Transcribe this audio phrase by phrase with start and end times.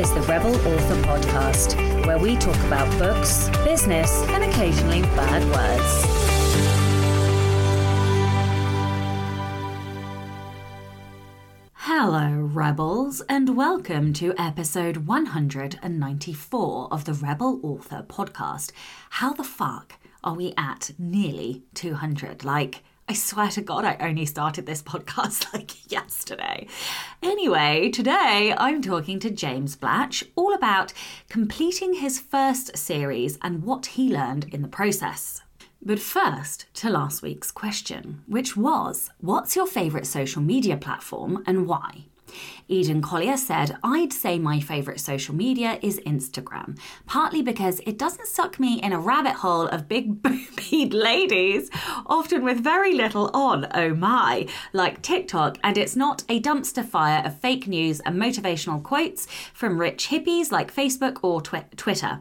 [0.00, 6.04] is the Rebel Author Podcast, where we talk about books, business, and occasionally bad words.
[11.74, 18.72] Hello, Rebels, and welcome to episode 194 of the Rebel Author Podcast.
[19.10, 22.42] How the fuck are we at nearly 200?
[22.42, 26.68] Like, I swear to God, I only started this podcast like yesterday.
[27.20, 30.92] Anyway, today I'm talking to James Blatch all about
[31.28, 35.42] completing his first series and what he learned in the process.
[35.82, 41.66] But first, to last week's question, which was What's your favourite social media platform and
[41.66, 42.04] why?
[42.68, 48.28] Eden Collier said, I'd say my favourite social media is Instagram, partly because it doesn't
[48.28, 51.70] suck me in a rabbit hole of big boobied ladies,
[52.06, 57.22] often with very little on, oh my, like TikTok, and it's not a dumpster fire
[57.24, 62.20] of fake news and motivational quotes from rich hippies like Facebook or twi- Twitter.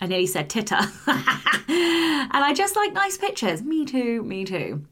[0.00, 0.78] I nearly said titter.
[1.06, 3.62] and I just like nice pictures.
[3.62, 4.86] Me too, me too.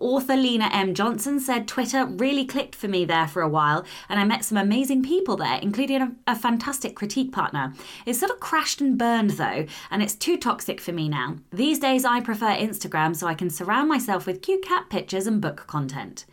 [0.00, 0.94] Author Lena M.
[0.94, 4.58] Johnson said Twitter really clicked for me there for a while, and I met some
[4.58, 7.74] amazing people there, including a, a, fantastic critique partner.
[8.06, 11.36] It sort of crashed and burned though, and it's too toxic for me now.
[11.52, 15.40] These days I prefer Instagram so I can surround myself with cute cat pictures and
[15.40, 16.24] book content.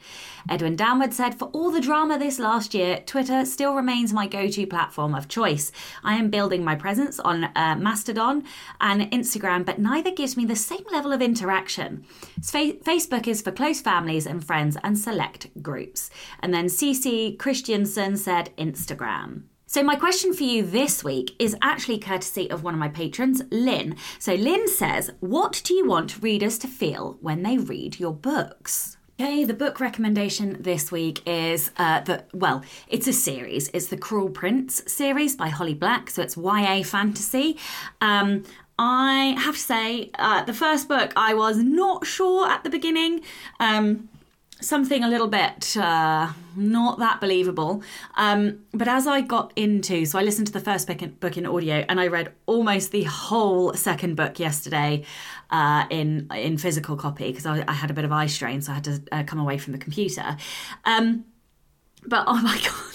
[0.50, 4.48] Edwin Downward said, For all the drama this last year, Twitter still remains my go
[4.48, 5.72] to platform of choice.
[6.04, 8.44] I am building my presence on uh, Mastodon
[8.80, 12.06] and Instagram, but neither gives me the same level of interaction.
[12.40, 16.10] Facebook is for close families and friends and select groups.
[16.40, 19.44] And then CC Christiansen said Instagram.
[19.70, 23.42] So, my question for you this week is actually courtesy of one of my patrons,
[23.52, 23.98] Lynn.
[24.18, 28.96] So, Lynn says, What do you want readers to feel when they read your books?
[29.20, 33.68] Okay, the book recommendation this week is uh, the well, it's a series.
[33.74, 37.58] It's the Cruel Prince series by Holly Black, so it's YA fantasy.
[38.00, 38.44] Um,
[38.78, 43.22] I have to say, uh, the first book I was not sure at the beginning.
[43.60, 44.08] Um,
[44.60, 47.84] something a little bit uh, not that believable.
[48.16, 51.86] Um, but as I got into, so I listened to the first book in, audio,
[51.88, 55.04] and I read almost the whole second book yesterday
[55.50, 58.72] uh, in in physical copy because I, I, had a bit of eye strain, so
[58.72, 60.38] I had to uh, come away from the computer.
[60.86, 61.26] Um,
[62.06, 62.94] but oh my god.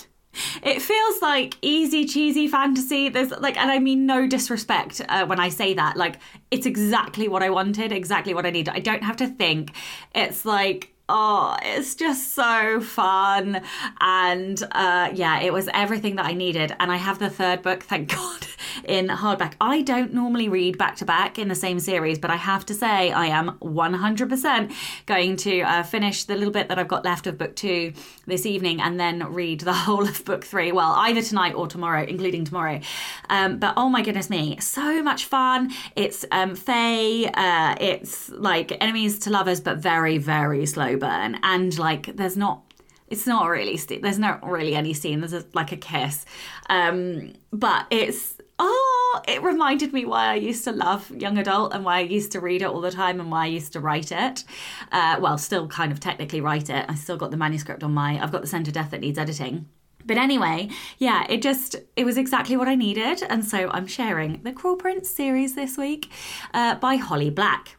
[0.63, 3.11] It feels like easy cheesy fantasy.
[3.11, 5.99] There's like, and I mean no disrespect uh, when I say that.
[5.99, 6.21] Like,
[6.51, 8.71] it's exactly what I wanted, exactly what I need.
[8.71, 9.75] I don't have to think.
[10.15, 13.63] It's like oh, it's just so fun.
[14.01, 16.75] And uh, yeah, it was everything that I needed.
[16.81, 18.47] And I have the third book, thank God,
[18.85, 19.55] in hardback.
[19.61, 22.75] I don't normally read back to back in the same series, but I have to
[22.75, 24.73] say I am 100%
[25.07, 27.93] going to uh, finish the little bit that I've got left of book two
[28.27, 30.73] this evening and then read the whole of book three.
[30.73, 32.81] Well, either tonight or tomorrow, including tomorrow.
[33.29, 35.73] Um, but oh my goodness me, so much fun.
[35.97, 41.39] It's um, Fae, uh, it's like enemies to lovers, but very, very slow burn.
[41.43, 42.63] And like, there's not
[43.09, 46.25] it's not really there's not really any scene there's a, like a kiss
[46.71, 51.85] um, but it's oh, it reminded me why I used to love young adult and
[51.85, 54.13] why I used to read it all the time and why I used to write
[54.13, 54.45] it.
[54.93, 56.87] Uh, well, still kind of technically write it.
[56.89, 59.19] I still got the manuscript on my, I've got the Scent of Death that needs
[59.19, 59.69] editing.
[60.05, 60.69] But anyway,
[60.99, 63.23] yeah, it just, it was exactly what I needed.
[63.29, 66.11] And so I'm sharing the Cruel Prince series this week
[66.55, 67.77] uh, by Holly Black.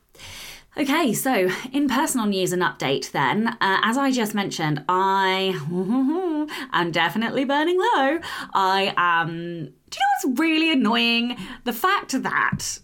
[0.75, 5.53] Okay, so in personal news and update, then, uh, as I just mentioned, I
[6.73, 8.19] am definitely burning low.
[8.55, 9.73] I am.
[9.93, 11.37] Do you know what's really annoying?
[11.65, 12.79] The fact that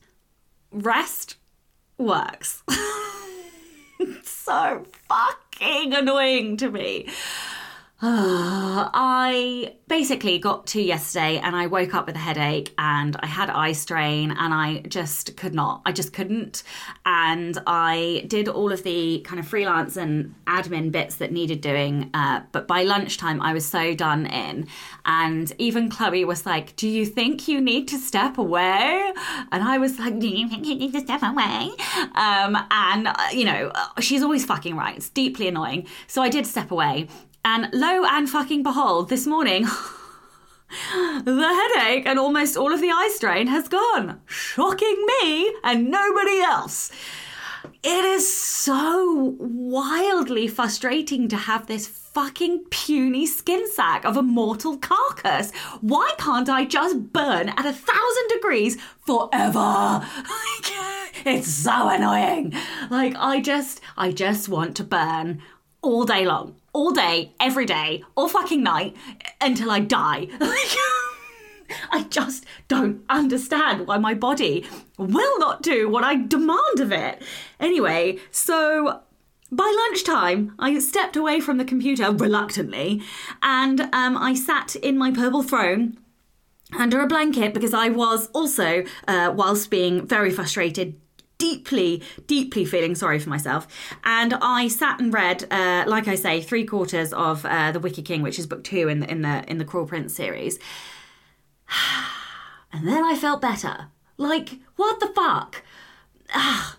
[0.71, 1.37] rest
[1.97, 2.61] works.
[3.99, 7.09] it's so fucking annoying to me.
[8.01, 13.49] I basically got to yesterday and I woke up with a headache and I had
[13.49, 15.81] eye strain and I just could not.
[15.85, 16.63] I just couldn't.
[17.05, 22.09] And I did all of the kind of freelance and admin bits that needed doing.
[22.13, 24.67] Uh, but by lunchtime, I was so done in.
[25.03, 29.11] And even Chloe was like, Do you think you need to step away?
[29.51, 31.71] And I was like, Do you think you need to step away?
[32.15, 34.95] Um, and, uh, you know, she's always fucking right.
[34.95, 35.85] It's deeply annoying.
[36.07, 37.09] So I did step away.
[37.43, 39.63] And lo and fucking behold, this morning,
[41.23, 46.39] the headache and almost all of the eye strain has gone, shocking me and nobody
[46.41, 46.91] else.
[47.81, 54.77] It is so wildly frustrating to have this fucking puny skin sack of a mortal
[54.77, 55.51] carcass.
[55.79, 60.05] Why can't I just burn at a thousand degrees forever?
[61.25, 62.53] it's so annoying.
[62.89, 65.41] Like I just I just want to burn
[65.81, 68.95] all day long all day, every day, all fucking night
[69.41, 70.27] until I die.
[71.91, 74.65] I just don't understand why my body
[74.97, 77.21] will not do what I demand of it.
[77.59, 79.01] Anyway, so
[79.51, 83.01] by lunchtime, I stepped away from the computer reluctantly
[83.41, 85.97] and um, I sat in my purple throne
[86.77, 90.99] under a blanket because I was also, uh, whilst being very frustrated,
[91.39, 93.67] deeply, deeply feeling sorry for myself.
[94.03, 98.05] And I sat and read, uh, like I say, three quarters of uh, The Wicked
[98.05, 100.59] King, which is book two in the in the in the Cruel Prince series.
[102.71, 103.87] And then I felt better.
[104.17, 105.63] Like, what the fuck?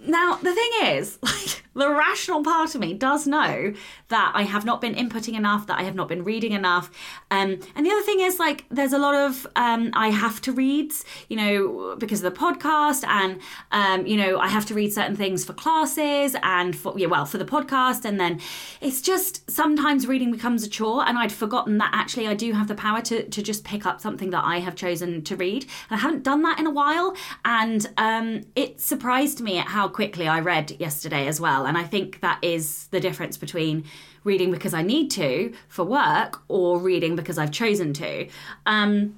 [0.00, 3.72] Now, the thing is, like, the rational part of me does know
[4.08, 6.90] that I have not been inputting enough, that I have not been reading enough.
[7.30, 10.52] Um, and the other thing is, like, there's a lot of um, I have to
[10.52, 13.40] reads, you know, because of the podcast, and,
[13.72, 17.26] um, you know, I have to read certain things for classes and for, yeah, well,
[17.26, 18.04] for the podcast.
[18.04, 18.40] And then
[18.80, 22.68] it's just sometimes reading becomes a chore, and I'd forgotten that actually I do have
[22.68, 25.64] the power to, to just pick up something that I have chosen to read.
[25.88, 27.14] And I haven't done that in a while.
[27.44, 31.66] And um, it surprised me at how quickly I read yesterday as well.
[31.68, 33.84] And I think that is the difference between
[34.24, 38.28] reading because I need to for work or reading because I've chosen to.
[38.66, 39.14] Um,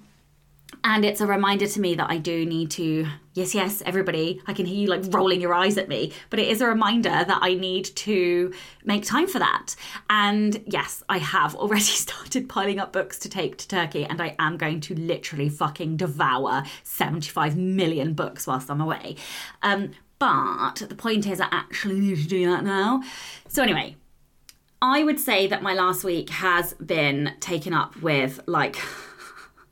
[0.85, 4.53] and it's a reminder to me that I do need to, yes, yes, everybody, I
[4.53, 7.39] can hear you like rolling your eyes at me, but it is a reminder that
[7.43, 8.53] I need to
[8.85, 9.75] make time for that.
[10.09, 14.37] And yes, I have already started piling up books to take to Turkey, and I
[14.39, 19.17] am going to literally fucking devour 75 million books whilst I'm away.
[19.63, 23.03] Um, but the point is, I actually need to do that now.
[23.49, 23.97] So, anyway,
[24.81, 28.77] I would say that my last week has been taken up with like.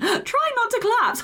[0.01, 1.23] Try not to collapse.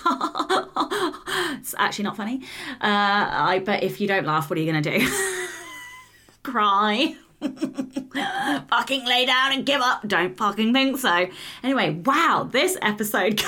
[1.61, 2.43] it's actually not funny.
[2.81, 5.09] Uh, I if you don't laugh, what are you going to do?
[6.43, 7.15] Cry.
[7.41, 10.07] fucking lay down and give up.
[10.09, 11.29] Don't fucking think so.
[11.63, 13.43] Anyway, wow, this episode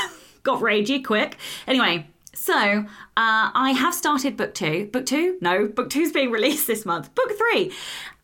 [0.44, 1.38] got ragey quick.
[1.66, 2.84] Anyway, so,
[3.16, 4.86] uh, I have started book two.
[4.92, 5.38] Book two?
[5.40, 7.14] No, book two's being released this month.
[7.14, 7.72] Book three.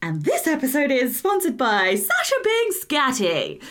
[0.02, 3.62] And this episode is sponsored by Sacha Being Scatty.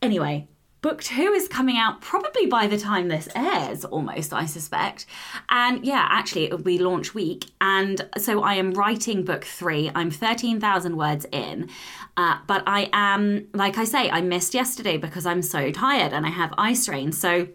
[0.00, 0.48] Anyway,
[0.80, 5.04] book two is coming out probably by the time this airs, almost, I suspect.
[5.50, 7.50] And yeah, actually, it will be launch week.
[7.60, 9.90] And so I am writing book three.
[9.94, 11.68] I'm 13,000 words in.
[12.16, 16.24] Uh, but I am, like I say, I missed yesterday because I'm so tired and
[16.24, 17.12] I have eye strain.
[17.12, 17.48] So,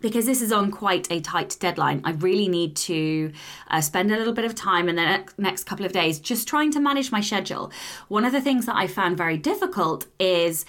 [0.00, 3.32] because this is on quite a tight deadline, I really need to
[3.68, 6.70] uh, spend a little bit of time in the next couple of days just trying
[6.72, 7.70] to manage my schedule.
[8.08, 10.64] One of the things that I found very difficult is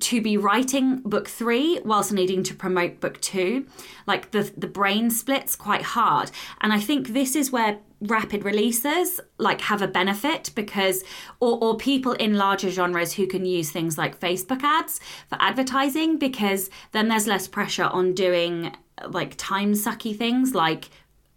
[0.00, 3.66] to be writing book three whilst needing to promote book two.
[4.06, 6.30] Like the the brain splits quite hard.
[6.60, 11.04] And I think this is where rapid releases like have a benefit because
[11.40, 16.18] or, or people in larger genres who can use things like facebook ads for advertising
[16.18, 18.74] because then there's less pressure on doing
[19.08, 20.90] like time sucky things like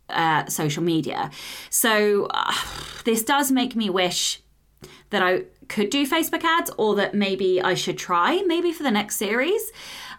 [0.10, 1.30] uh, social media
[1.70, 2.54] so uh,
[3.06, 4.42] this does make me wish
[5.10, 8.92] that i could do facebook ads or that maybe i should try maybe for the
[8.92, 9.72] next series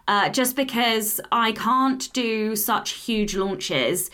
[0.06, 4.10] uh, just because i can't do such huge launches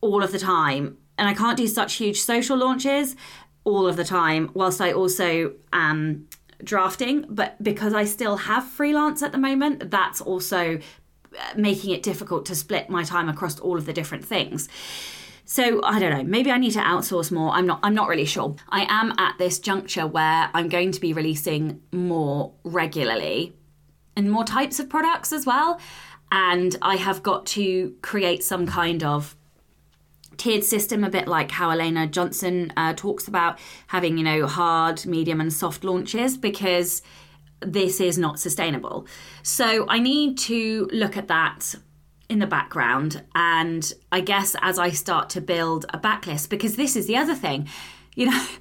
[0.00, 3.16] all of the time and I can't do such huge social launches
[3.64, 6.28] all of the time, whilst I also am
[6.62, 7.26] drafting.
[7.28, 12.46] But because I still have freelance at the moment, that's also uh, making it difficult
[12.46, 14.68] to split my time across all of the different things.
[15.50, 16.22] So I don't know.
[16.24, 17.52] Maybe I need to outsource more.
[17.52, 17.80] I'm not.
[17.82, 18.54] I'm not really sure.
[18.68, 23.54] I am at this juncture where I'm going to be releasing more regularly,
[24.14, 25.80] and more types of products as well.
[26.30, 29.36] And I have got to create some kind of
[30.36, 35.06] tiered system, a bit like how Elana Johnson uh, talks about having, you know, hard,
[35.06, 37.00] medium, and soft launches because
[37.60, 39.06] this is not sustainable.
[39.42, 41.74] So I need to look at that
[42.28, 43.24] in the background.
[43.34, 47.34] And I guess as I start to build a backlist, because this is the other
[47.34, 47.68] thing,
[48.14, 48.46] you know.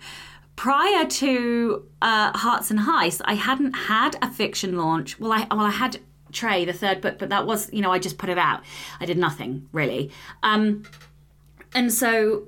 [0.58, 5.18] prior to uh, Hearts and Heist, I hadn't had a fiction launch.
[5.20, 6.00] Well, I well I had
[6.34, 8.64] Trey, the third book, but that was you know I just put it out.
[9.00, 10.12] I did nothing really.
[10.44, 10.84] Um,
[11.74, 12.48] and so,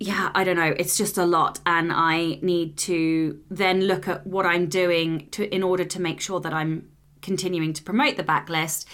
[0.00, 0.74] yeah, I don't know.
[0.76, 5.48] It's just a lot, and I need to then look at what I'm doing to
[5.54, 6.88] in order to make sure that I'm
[7.22, 8.84] continuing to promote the backlist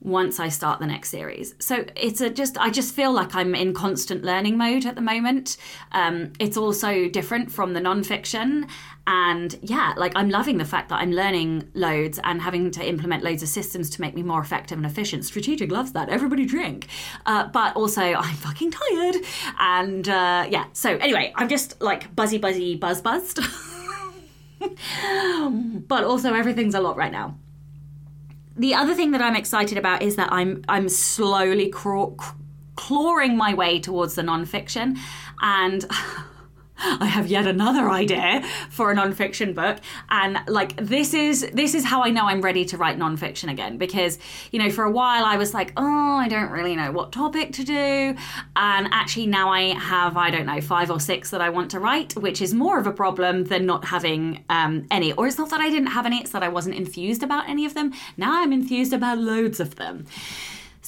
[0.00, 1.54] once I start the next series.
[1.58, 5.00] So it's a just I just feel like I'm in constant learning mode at the
[5.00, 5.56] moment.
[5.92, 8.68] Um, it's also different from the nonfiction,
[9.06, 13.24] and yeah, like I'm loving the fact that I'm learning loads and having to implement
[13.24, 15.24] loads of systems to make me more effective and efficient.
[15.24, 16.08] Strategic loves that.
[16.08, 16.86] Everybody drink,
[17.26, 19.16] uh, but also I'm fucking tired,
[19.58, 20.66] and uh, yeah.
[20.74, 23.40] So anyway, I'm just like buzzy, buzzy, buzz, buzzed.
[25.88, 27.36] but also everything's a lot right now
[28.58, 32.14] the other thing that I'm excited about is that I'm I'm slowly craw-
[32.76, 34.98] clawing my way towards the nonfiction,
[35.40, 35.84] and
[37.00, 39.78] I have yet another idea for a nonfiction book.
[40.10, 43.78] And like this is this is how I know I'm ready to write nonfiction again.
[43.78, 44.18] Because,
[44.52, 47.52] you know, for a while I was like, oh, I don't really know what topic
[47.54, 48.14] to do.
[48.54, 51.80] And actually now I have, I don't know, five or six that I want to
[51.80, 55.12] write, which is more of a problem than not having um, any.
[55.12, 57.64] Or it's not that I didn't have any, it's that I wasn't enthused about any
[57.64, 57.92] of them.
[58.16, 60.06] Now I'm enthused about loads of them.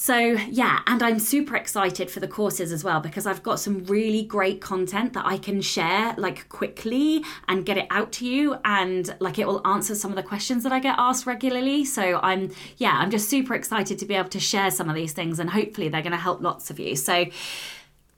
[0.02, 3.84] So, yeah, and I'm super excited for the courses as well because I've got some
[3.84, 8.56] really great content that I can share like quickly and get it out to you
[8.64, 11.84] and like it will answer some of the questions that I get asked regularly.
[11.84, 15.12] So, I'm yeah, I'm just super excited to be able to share some of these
[15.12, 16.96] things and hopefully they're going to help lots of you.
[16.96, 17.26] So,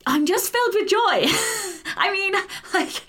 [0.06, 0.98] I'm just filled with joy.
[1.96, 2.34] I mean,
[2.74, 3.02] like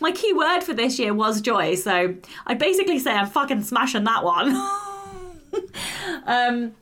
[0.00, 1.74] my key word for this year was joy.
[1.74, 2.14] So,
[2.46, 4.56] I basically say I'm fucking smashing that one.
[6.26, 6.74] um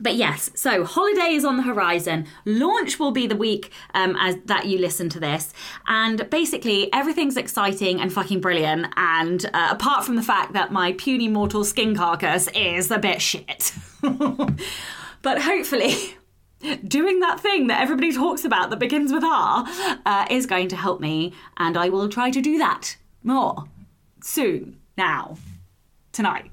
[0.00, 2.26] but yes, so holiday is on the horizon.
[2.44, 5.52] Launch will be the week um, as that you listen to this,
[5.86, 8.86] and basically everything's exciting and fucking brilliant.
[8.96, 13.20] And uh, apart from the fact that my puny mortal skin carcass is a bit
[13.20, 15.94] shit, but hopefully.
[16.86, 19.64] Doing that thing that everybody talks about that begins with R
[20.04, 23.64] uh, is going to help me, and I will try to do that more
[24.22, 25.38] soon, now,
[26.12, 26.50] tonight.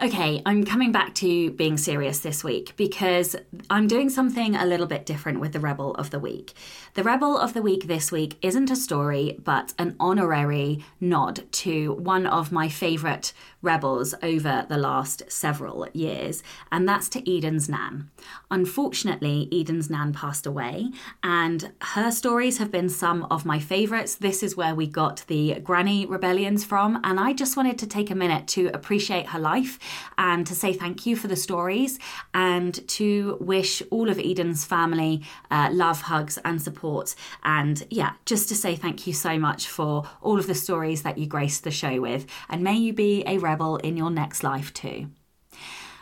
[0.00, 3.34] Okay, I'm coming back to being serious this week because
[3.68, 6.52] I'm doing something a little bit different with the Rebel of the Week.
[6.94, 11.94] The Rebel of the Week this week isn't a story, but an honorary nod to
[11.94, 18.10] one of my favourite rebels over the last several years, and that's to Eden's Nan.
[18.50, 20.90] Unfortunately, Eden's Nan passed away,
[21.22, 24.14] and her stories have been some of my favourites.
[24.14, 28.10] This is where we got the Granny rebellions from, and I just wanted to take
[28.10, 29.78] a minute to appreciate her life
[30.16, 31.98] and to say thank you for the stories
[32.32, 37.14] and to wish all of Eden's family uh, love, hugs, and support.
[37.42, 41.18] And yeah, just to say thank you so much for all of the stories that
[41.18, 44.72] you graced the show with, and may you be a rebel in your next life
[44.74, 45.08] too.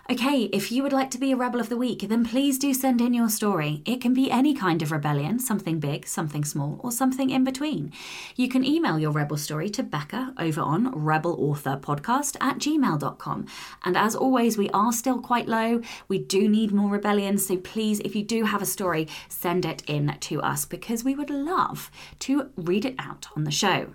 [0.08, 2.72] Okay, if you would like to be a Rebel of the Week, then please do
[2.72, 3.82] send in your story.
[3.84, 7.92] It can be any kind of rebellion, something big, something small, or something in between.
[8.36, 13.46] You can email your Rebel story to Becca over on rebelauthorpodcast at gmail.com.
[13.84, 15.80] And as always, we are still quite low.
[16.06, 19.82] We do need more rebellions, so please, if you do have a story, send it
[19.88, 23.88] in to us because we would love to read it out on the show.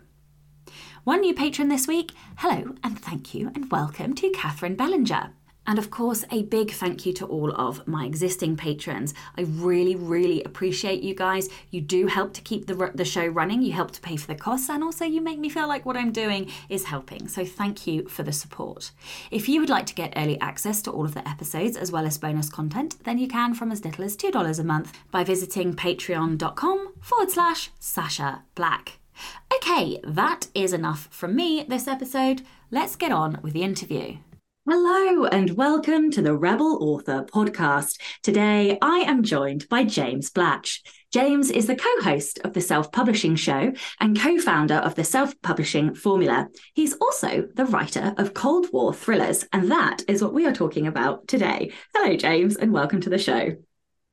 [1.03, 2.12] One new patron this week.
[2.38, 5.31] Hello and thank you and welcome to Catherine Bellinger.
[5.65, 9.15] And of course, a big thank you to all of my existing patrons.
[9.36, 11.50] I really, really appreciate you guys.
[11.72, 14.36] You do help to keep the, the show running, you help to pay for the
[14.36, 17.27] costs, and also you make me feel like what I'm doing is helping.
[17.27, 18.91] So thank you for the support.
[19.31, 22.05] If you would like to get early access to all of the episodes as well
[22.05, 25.74] as bonus content, then you can from as little as $2 a month by visiting
[25.74, 29.00] patreon.com forward slash Sacha Black.
[29.56, 32.41] Okay, that is enough from me this episode.
[32.72, 34.18] Let's get on with the interview.
[34.70, 38.00] Hello, and welcome to the Rebel Author podcast.
[38.22, 40.82] Today, I am joined by James Blatch.
[41.12, 45.03] James is the co host of the Self Publishing Show and co founder of the
[45.03, 46.48] Self Publishing Formula.
[46.74, 50.86] He's also the writer of Cold War thrillers, and that is what we are talking
[50.86, 51.72] about today.
[51.96, 53.56] Hello, James, and welcome to the show.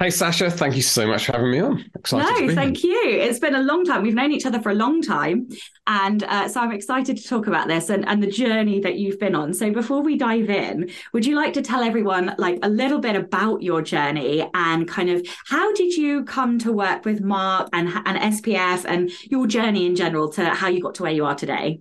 [0.01, 1.85] Hey, Sacha, thank you so much for having me on.
[1.97, 3.03] Excited no, thank here.
[3.03, 3.21] you.
[3.21, 4.05] It's been a long time.
[4.05, 5.49] We've known each other for a long time.
[5.89, 9.19] And uh, so I'm excited to talk about this and, and the journey that you've
[9.19, 9.53] been on.
[9.55, 13.17] So before we dive in, would you like to tell everyone like a little bit
[13.17, 17.89] about your journey and kind of how did you come to work with Mark and,
[17.89, 21.35] and SPF and your journey in general to how you got to where you are
[21.35, 21.81] today?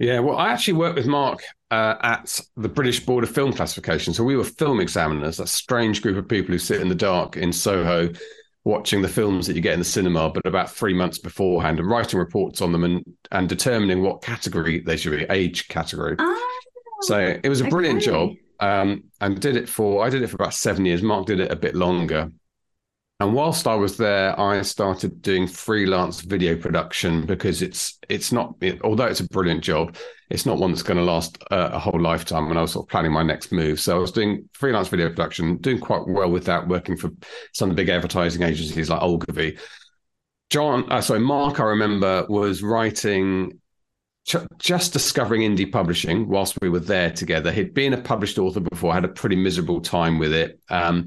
[0.00, 4.14] Yeah, well, I actually worked with Mark uh, at the British Board of Film Classification.
[4.14, 7.36] So we were film examiners, a strange group of people who sit in the dark
[7.36, 8.08] in Soho
[8.64, 11.88] watching the films that you get in the cinema, but about three months beforehand and
[11.88, 16.16] writing reports on them and, and determining what category they should be, age category.
[16.18, 16.50] Oh,
[17.02, 18.06] so it was a brilliant okay.
[18.06, 18.30] job.
[18.60, 21.02] Um, and did it for, I did it for about seven years.
[21.02, 22.30] Mark did it a bit longer.
[23.20, 28.54] And whilst I was there, I started doing freelance video production because it's it's not
[28.82, 29.94] although it's a brilliant job,
[30.30, 32.48] it's not one that's going to last a, a whole lifetime.
[32.48, 35.10] And I was sort of planning my next move, so I was doing freelance video
[35.10, 37.10] production, doing quite well with that, working for
[37.52, 39.58] some of the big advertising agencies like Ogilvy.
[40.48, 43.60] John, uh, sorry, Mark, I remember was writing
[44.58, 47.52] just discovering indie publishing whilst we were there together.
[47.52, 50.60] He'd been a published author before, had a pretty miserable time with it.
[50.68, 51.06] Um,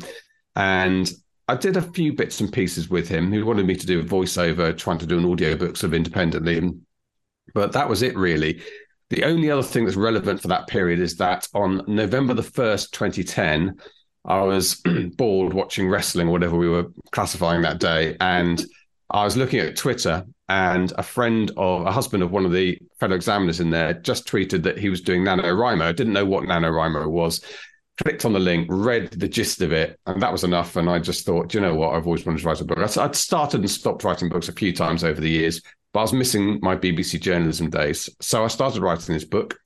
[0.55, 1.11] and
[1.47, 3.31] I did a few bits and pieces with him.
[3.31, 6.71] He wanted me to do a voiceover, trying to do an audiobook sort of independently.
[7.53, 8.61] But that was it really.
[9.09, 12.91] The only other thing that's relevant for that period is that on November the 1st,
[12.91, 13.75] 2010,
[14.25, 14.81] I was
[15.17, 18.15] bored watching wrestling or whatever we were classifying that day.
[18.21, 18.63] And
[19.09, 22.77] I was looking at Twitter, and a friend of a husband of one of the
[22.99, 25.81] fellow examiners in there just tweeted that he was doing NaNoWriMo.
[25.81, 27.43] I didn't know what NaNoWriMo was.
[28.01, 30.75] Clicked on the link, read the gist of it, and that was enough.
[30.75, 31.93] And I just thought, you know what?
[31.93, 32.79] I've always wanted to write a book.
[32.79, 35.61] I'd started and stopped writing books a few times over the years,
[35.93, 38.09] but I was missing my BBC journalism days.
[38.19, 39.59] So I started writing this book,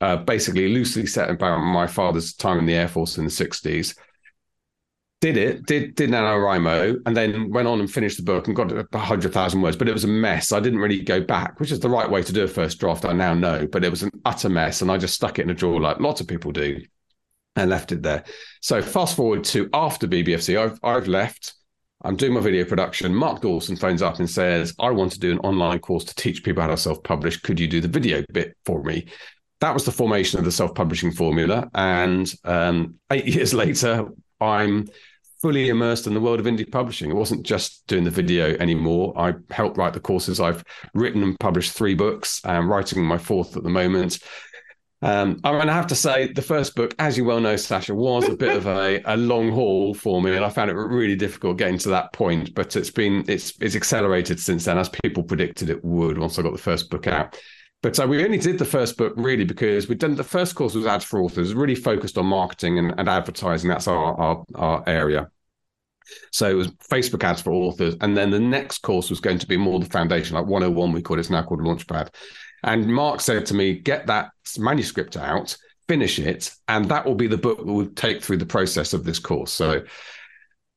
[0.00, 3.94] uh, basically loosely set about my father's time in the Air Force in the 60s
[5.20, 8.72] did it, did did NaNoWriMo, and then went on and finished the book and got
[8.94, 9.76] hundred thousand words.
[9.76, 10.50] But it was a mess.
[10.50, 13.04] I didn't really go back, which is the right way to do a first draft.
[13.04, 15.50] I now know, but it was an utter mess, and I just stuck it in
[15.50, 16.80] a drawer like lots of people do,
[17.56, 18.24] and left it there.
[18.60, 21.54] So fast forward to after BBFC, I've I've left.
[22.02, 23.14] I'm doing my video production.
[23.14, 26.42] Mark Dawson phones up and says, "I want to do an online course to teach
[26.42, 27.38] people how to self-publish.
[27.38, 29.06] Could you do the video bit for me?"
[29.60, 31.68] That was the formation of the self-publishing formula.
[31.74, 34.08] And um, eight years later,
[34.40, 34.88] I'm
[35.40, 37.10] fully immersed in the world of indie publishing.
[37.10, 39.14] It wasn't just doing the video anymore.
[39.16, 40.38] I helped write the courses.
[40.38, 40.62] I've
[40.94, 42.40] written and published three books.
[42.44, 44.18] I'm writing my fourth at the moment.
[45.02, 47.94] Um, I mean, I have to say, the first book, as you well know, Sacha,
[47.94, 51.16] was a bit of a, a long haul for me, and I found it really
[51.16, 52.54] difficult getting to that point.
[52.54, 56.18] But it's been it's it's accelerated since then, as people predicted it would.
[56.18, 57.38] Once I got the first book out,
[57.82, 60.74] but uh, we only did the first book really because we'd done the first course
[60.74, 63.70] was ads for authors, really focused on marketing and, and advertising.
[63.70, 65.30] That's our, our, our area.
[66.30, 67.96] So it was Facebook ads for authors.
[68.00, 71.02] And then the next course was going to be more the foundation, like 101, we
[71.02, 71.20] call it.
[71.20, 72.10] It's now called Launchpad.
[72.62, 75.56] And Mark said to me, get that manuscript out,
[75.88, 79.04] finish it, and that will be the book that will take through the process of
[79.04, 79.52] this course.
[79.52, 79.82] So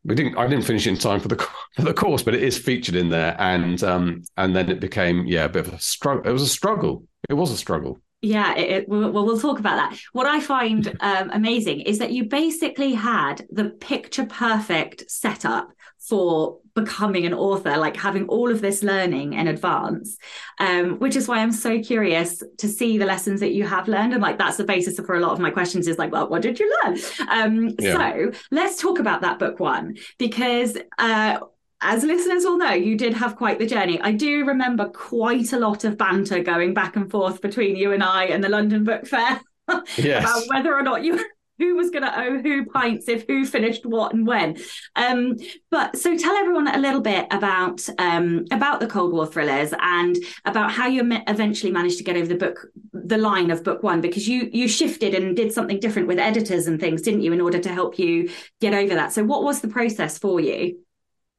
[0.05, 1.35] we didn't I didn't finish in time for the
[1.75, 5.25] for the course, but it is featured in there, and um and then it became
[5.25, 6.27] yeah a bit of a struggle.
[6.29, 7.05] It was a struggle.
[7.29, 7.99] It was a struggle.
[8.21, 9.99] Yeah, it, it, well, we'll talk about that.
[10.13, 15.69] What I find um, amazing is that you basically had the picture perfect setup
[15.99, 20.17] for becoming an author, like having all of this learning in advance,
[20.59, 24.13] um, which is why I'm so curious to see the lessons that you have learned.
[24.13, 26.41] And like that's the basis for a lot of my questions is like, well, what
[26.41, 26.97] did you learn?
[27.29, 27.93] Um, yeah.
[27.93, 31.39] So let's talk about that book one, because uh,
[31.81, 33.99] as listeners will know, you did have quite the journey.
[34.01, 38.01] I do remember quite a lot of banter going back and forth between you and
[38.01, 39.41] I and the London Book Fair
[39.97, 40.23] yes.
[40.23, 41.23] about whether or not you
[41.63, 44.57] who was going to owe who pints if who finished what and when.
[44.95, 45.37] Um,
[45.71, 50.17] but so tell everyone a little bit about um, about the Cold War thrillers and
[50.45, 54.01] about how you eventually managed to get over the book, the line of book one,
[54.01, 57.41] because you you shifted and did something different with editors and things, didn't you, in
[57.41, 59.13] order to help you get over that.
[59.13, 60.79] So what was the process for you?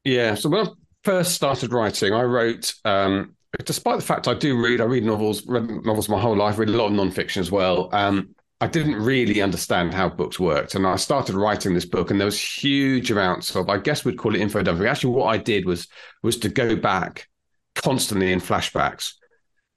[0.03, 0.35] Yeah.
[0.35, 0.69] So when I
[1.03, 5.45] first started writing, I wrote, um, despite the fact I do read, I read novels,
[5.45, 7.89] read novels my whole life, read a lot of nonfiction as well.
[7.93, 10.75] Um, I didn't really understand how books worked.
[10.75, 14.17] And I started writing this book, and there was huge amounts of, I guess we'd
[14.17, 14.87] call it info dumping.
[14.87, 15.87] Actually, what I did was
[16.23, 17.27] was to go back
[17.75, 19.13] constantly in flashbacks,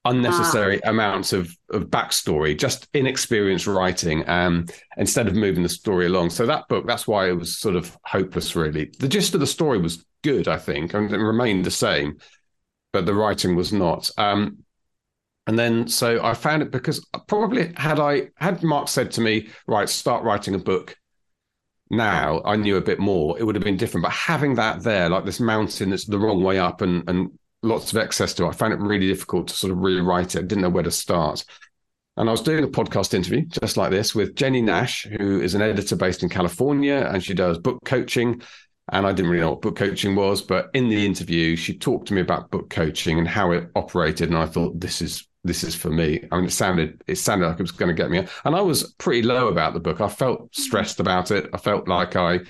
[0.05, 0.91] unnecessary ah.
[0.91, 6.31] amounts of of backstory, just inexperienced writing, um, instead of moving the story along.
[6.31, 8.93] So that book, that's why it was sort of hopeless, really.
[9.01, 12.19] The gist of the story was good, I think, and it remained the same,
[12.93, 14.09] but the writing was not.
[14.17, 14.59] Um,
[15.49, 19.49] and then so I found it because probably had I had Mark said to me,
[19.67, 20.95] right, start writing a book
[21.91, 24.05] now, I knew a bit more, it would have been different.
[24.05, 27.31] But having that there, like this mountain that's the wrong way up and and
[27.63, 30.41] lots of access to it, I found it really difficult to sort of rewrite it.
[30.41, 31.43] I didn't know where to start.
[32.19, 35.55] And I was doing a podcast interview just like this with Jennie Nash, who is
[35.55, 38.43] an editor based in California, and she does book coaching
[38.91, 42.09] and I didn't really know what book coaching was, but in the interview, she talked
[42.09, 45.65] to me about book coaching and how it operated, and I thought this is this
[45.65, 46.27] is for me.
[46.31, 48.61] I mean, it sounded it sounded like it was going to get me, and I
[48.61, 50.01] was pretty low about the book.
[50.01, 51.49] I felt stressed about it.
[51.53, 52.41] I felt like I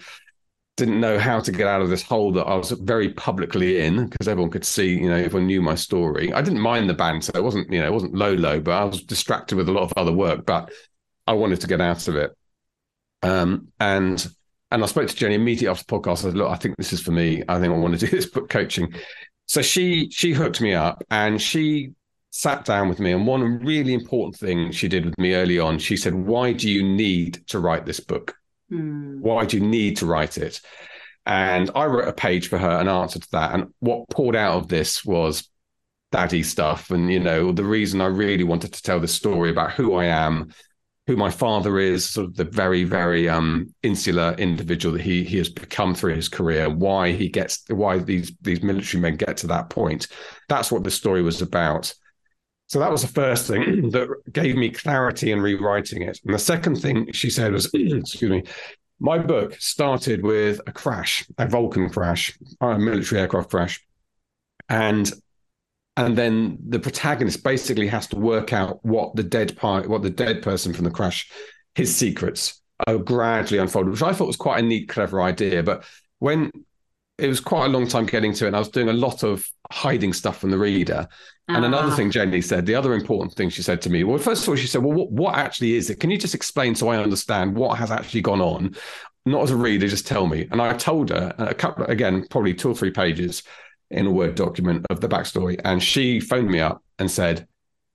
[0.79, 4.09] didn't know how to get out of this hole that I was very publicly in
[4.09, 6.33] because everyone could see, you know, everyone knew my story.
[6.33, 7.33] I didn't mind the banter.
[7.35, 9.83] It wasn't, you know, it wasn't low low, but I was distracted with a lot
[9.83, 10.47] of other work.
[10.47, 10.73] But
[11.27, 12.31] I wanted to get out of it.
[13.23, 14.27] Um, and
[14.71, 16.19] and I spoke to Jennie immediately after the podcast.
[16.19, 17.43] I said, "Look, I think this is for me.
[17.49, 18.95] I think I want to do this book coaching."
[19.47, 21.93] So she she hooked me up, and she
[22.31, 23.13] sat down with me.
[23.13, 26.71] And one really important thing she did with me early on, she said, "Why do
[26.71, 28.37] you need to write this book?
[28.71, 29.21] Mm.
[29.21, 30.61] Why do you need to write it?"
[31.27, 33.55] And I wrote a page for her, an answer to that.
[33.55, 35.49] And what poured out of this was
[36.11, 39.73] daddy stuff, and you know, the reason I really wanted to tell the story about
[39.73, 40.53] who I am
[41.09, 45.39] who my father is, sort of the very, very um, insular individual that he he
[45.39, 49.47] has become through his career, why he gets, why these these military men get to
[49.47, 50.07] that point.
[50.51, 51.95] That's what the story was about.
[52.69, 56.21] So that was the first thing that gave me clarity in rewriting it.
[56.25, 58.45] And the second thing she said was, excuse me,
[59.01, 63.85] my book started with a crash, a Vulcan crash, a military aircraft crash.
[64.69, 65.11] And
[65.97, 70.11] and then the protagonist basically has to work out what the dead part, what the
[70.11, 71.29] dead person from the crash,
[71.75, 75.65] his secrets are gradually unfolded, which I thought was quite a neat, clever idea.
[75.65, 75.85] But
[76.21, 76.53] when
[77.19, 79.23] it was quite a long time getting to it, and I was doing a lot
[79.25, 81.09] of hiding stuff from the reader.
[81.49, 81.97] And another ah.
[81.97, 84.57] thing Jennie said, the other important thing she said to me, well, first of all,
[84.57, 85.99] she said, well, what, what actually is it?
[85.99, 88.77] Can you just explain so I understand what has actually gone on?
[89.25, 90.47] Not as a reader, just tell me.
[90.51, 93.43] And I told her a couple, again, probably two or three pages
[93.91, 95.59] in a Word document of the backstory.
[95.65, 97.47] And she phoned me up and said,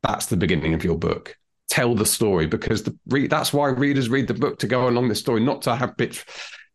[0.02, 1.38] that's the beginning of your book.
[1.70, 5.10] Tell the story because the re- that's why readers read the book to go along
[5.10, 6.26] the story, not to have bits.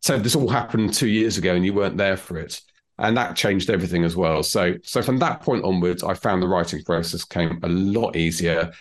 [0.00, 2.60] So this all happened two years ago and you weren't there for it
[2.98, 4.42] and that changed everything as well.
[4.42, 8.72] So, so from that point onwards, I found the writing process came a lot easier.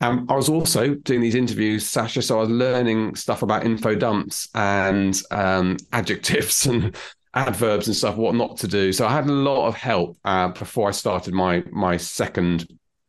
[0.00, 2.22] And I was also doing these interviews, Sasha.
[2.22, 6.96] So I was learning stuff about info dumps and um, adjectives and
[7.34, 8.92] adverbs and stuff, what not to do.
[8.92, 12.66] So I had a lot of help uh, before I started my my second.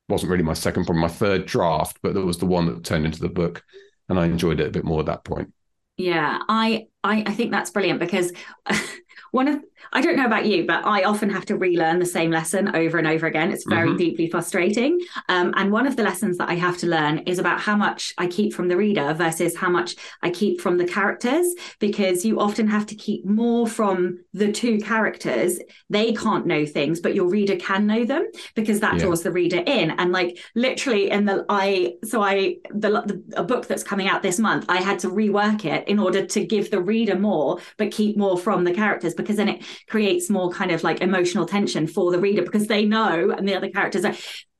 [0.09, 3.05] wasn't really my second, probably my third draft, but that was the one that turned
[3.05, 3.63] into the book,
[4.09, 5.53] and I enjoyed it a bit more at that point.
[5.97, 8.31] Yeah, I I, I think that's brilliant because
[9.31, 12.31] one of I don't know about you, but I often have to relearn the same
[12.31, 13.51] lesson over and over again.
[13.51, 13.97] It's very mm-hmm.
[13.97, 14.99] deeply frustrating.
[15.29, 18.13] Um, and one of the lessons that I have to learn is about how much
[18.17, 22.39] I keep from the reader versus how much I keep from the characters, because you
[22.39, 25.59] often have to keep more from the two characters.
[25.89, 28.99] They can't know things, but your reader can know them because that yeah.
[28.99, 29.91] draws the reader in.
[29.91, 34.21] And like literally in the I so I the, the a book that's coming out
[34.21, 37.91] this month, I had to rework it in order to give the reader more, but
[37.91, 41.87] keep more from the characters because then it creates more kind of like emotional tension
[41.87, 44.15] for the reader because they know and the other characters are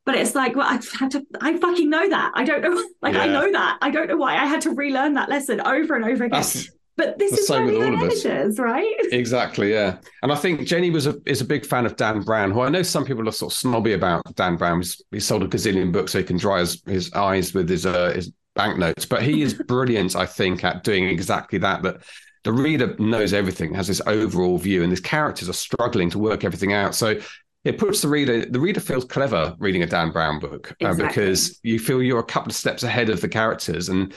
[0.06, 3.14] but it's like well i had to i fucking know that i don't know like
[3.14, 3.24] yeah.
[3.24, 6.06] i know that i don't know why i had to relearn that lesson over and
[6.06, 8.96] over again That's, but this is why we have editors, right?
[9.12, 9.98] Exactly, yeah.
[10.22, 12.70] And I think Jennie was a is a big fan of Dan Brown, who I
[12.70, 14.24] know some people are sort of snobby about.
[14.36, 17.54] Dan Brown, he's, he sold a gazillion books, so he can dry his, his eyes
[17.54, 19.06] with his uh, his banknotes.
[19.06, 21.82] But he is brilliant, I think, at doing exactly that.
[21.82, 22.04] That
[22.44, 26.44] the reader knows everything, has this overall view, and these characters are struggling to work
[26.44, 26.96] everything out.
[26.96, 27.20] So
[27.64, 31.60] it puts the reader, the reader feels clever reading a Dan Brown book uh, because
[31.64, 33.90] you feel you're a couple of steps ahead of the characters.
[33.90, 34.14] And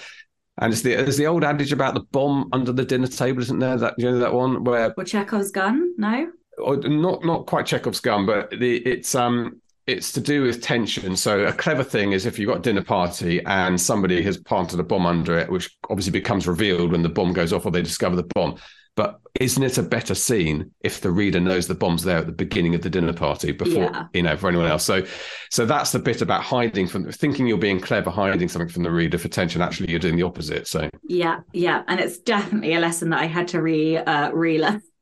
[0.58, 3.58] and it's the there's the old adage about the bomb under the dinner table, isn't
[3.58, 3.76] there?
[3.76, 5.94] That you know that one where or Chekhov's gun?
[5.98, 10.62] No, or not not quite Chekhov's gun, but the, it's um it's to do with
[10.62, 11.16] tension.
[11.16, 14.80] So a clever thing is if you've got a dinner party and somebody has planted
[14.80, 17.82] a bomb under it, which obviously becomes revealed when the bomb goes off or they
[17.82, 18.56] discover the bomb.
[18.96, 22.32] But isn't it a better scene if the reader knows the bomb's there at the
[22.32, 24.06] beginning of the dinner party before yeah.
[24.12, 24.84] you know for anyone else?
[24.84, 25.04] So,
[25.50, 28.92] so that's the bit about hiding from thinking you're being clever, hiding something from the
[28.92, 29.60] reader for tension.
[29.60, 30.68] Actually, you're doing the opposite.
[30.68, 34.82] So yeah, yeah, and it's definitely a lesson that I had to re uh, relearn.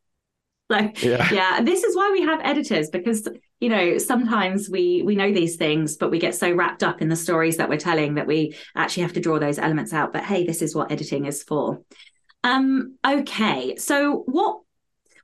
[0.71, 1.29] Like yeah.
[1.31, 3.29] yeah, this is why we have editors because
[3.63, 7.09] you know sometimes we we know these things but we get so wrapped up in
[7.09, 10.13] the stories that we're telling that we actually have to draw those elements out.
[10.13, 11.81] But hey this is what editing is for.
[12.43, 13.77] Um okay.
[13.77, 14.59] So what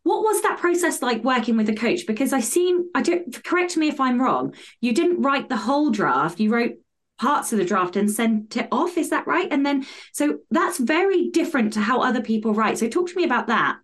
[0.05, 2.07] what was that process like working with a coach?
[2.07, 5.91] Because i seen i don't correct me if i'm wrong you didn't write the whole
[5.91, 6.39] draft.
[6.39, 6.77] You wrote
[7.19, 8.97] parts of the draft and sent it off.
[8.97, 9.49] Is that right?
[9.51, 12.79] And then so that's very different to how other people write.
[12.79, 13.79] So talk to me about that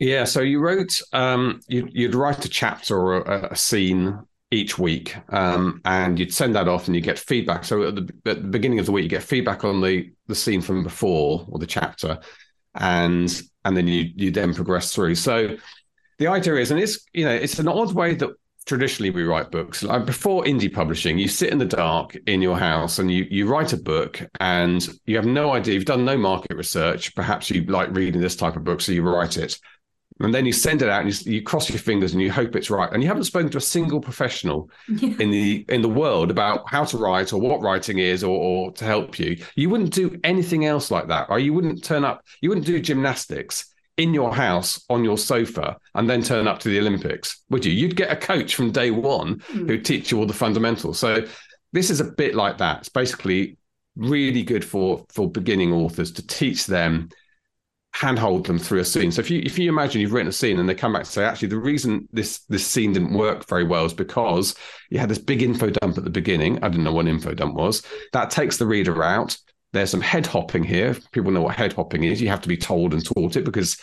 [0.00, 4.18] yeah, so you wrote, um, you'd, you'd write a chapter or a, a scene
[4.50, 7.64] each week, um, and you'd send that off, and you get feedback.
[7.64, 10.34] So at the, at the, beginning of the week, you get feedback on the the
[10.34, 12.18] scene from before or the chapter,
[12.74, 15.16] and and then you you then progress through.
[15.16, 15.56] So
[16.18, 18.30] the idea is, and it's you know it's an odd way that
[18.64, 19.82] traditionally we write books.
[19.82, 23.46] Like before indie publishing, you sit in the dark in your house and you you
[23.46, 25.74] write a book, and you have no idea.
[25.74, 27.14] You've done no market research.
[27.14, 29.58] Perhaps you like reading this type of book, so you write it
[30.20, 32.54] and then you send it out and you, you, cross your fingers and you hope
[32.54, 32.92] it's right.
[32.92, 35.14] And you haven't spoken to a single professional yeah.
[35.18, 38.72] in the in the world about how to write or what writing is or, or
[38.72, 39.42] to help you.
[39.56, 42.80] You wouldn't do anything else like that or you wouldn't turn up you wouldn't do
[42.80, 47.64] gymnastics in your house on your sofa and then turn up to the olympics would
[47.64, 47.72] you?
[47.72, 49.68] You'd get a coach from day one mm.
[49.68, 50.98] who teach you all the fundamentals.
[50.98, 51.26] So
[51.72, 52.78] this is a bit like that.
[52.80, 53.56] It's basically
[53.96, 57.08] really good for for beginning authors to teach them
[57.92, 59.10] handhold them through a scene.
[59.10, 61.10] So if you if you imagine you've written a scene and they come back to
[61.10, 64.54] say, actually, the reason this this scene didn't work very well is because
[64.90, 66.62] you had this big info dump at the beginning.
[66.62, 67.82] I didn't know what info dump was.
[68.12, 69.36] That takes the reader out.
[69.72, 70.96] There's some head hopping here.
[71.12, 72.20] People know what head hopping is.
[72.20, 73.76] You have to be told and taught it because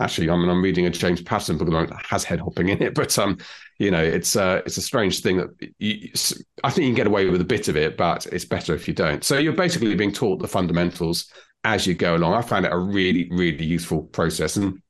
[0.00, 2.94] actually, I mean, I'm reading a James Patterson book that has head hopping in it,
[2.94, 3.38] but um,
[3.78, 6.10] you know, it's uh, it's a strange thing that you,
[6.62, 8.86] I think you can get away with a bit of it, but it's better if
[8.86, 9.24] you don't.
[9.24, 11.30] So you're basically being taught the fundamentals
[11.64, 12.34] as you go along.
[12.34, 14.80] I found it a really, really useful process, and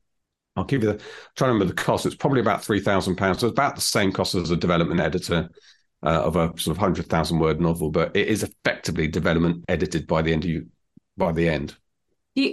[0.57, 0.99] I'll give you the
[1.37, 2.07] trying to remember the cost.
[2.07, 3.39] It's probably about three thousand pounds.
[3.41, 5.49] So it's about the same cost as a development editor
[6.03, 10.07] uh, of a sort of hundred thousand word novel, but it is effectively development edited
[10.07, 10.45] by the end.
[10.45, 10.67] Of you
[11.17, 11.77] by the end.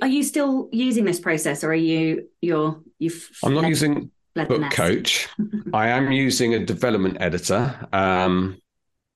[0.01, 3.29] are you still using this process, or are you you're you've?
[3.43, 5.27] I'm not using Book Coach.
[5.73, 7.87] I am using a development editor.
[7.91, 8.60] Um,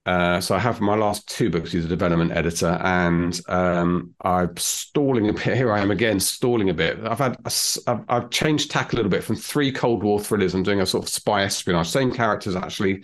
[0.05, 4.55] uh, so I have my last two books He's a development editor, and um, I'm
[4.57, 5.41] stalling a bit.
[5.57, 6.99] Here I am again, stalling a bit.
[7.03, 7.51] I've had a,
[7.87, 10.53] I've, I've changed tack a little bit from three Cold War thrillers.
[10.53, 13.03] I'm doing a sort of spy espionage, same characters actually,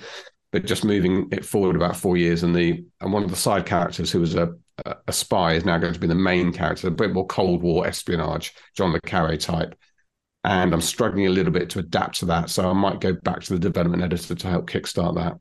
[0.51, 2.43] but just moving it forward about four years.
[2.43, 4.53] And the and one of the side characters who was a
[5.07, 7.85] a spy is now going to be the main character, a bit more Cold War
[7.87, 9.75] espionage, John le Carre type.
[10.43, 13.41] And I'm struggling a little bit to adapt to that, so I might go back
[13.41, 15.37] to the development editor to help kickstart that.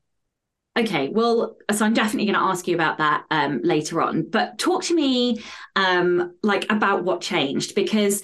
[0.76, 4.30] Okay, well, so I'm definitely going to ask you about that um, later on.
[4.30, 5.42] But talk to me,
[5.74, 8.22] um, like about what changed because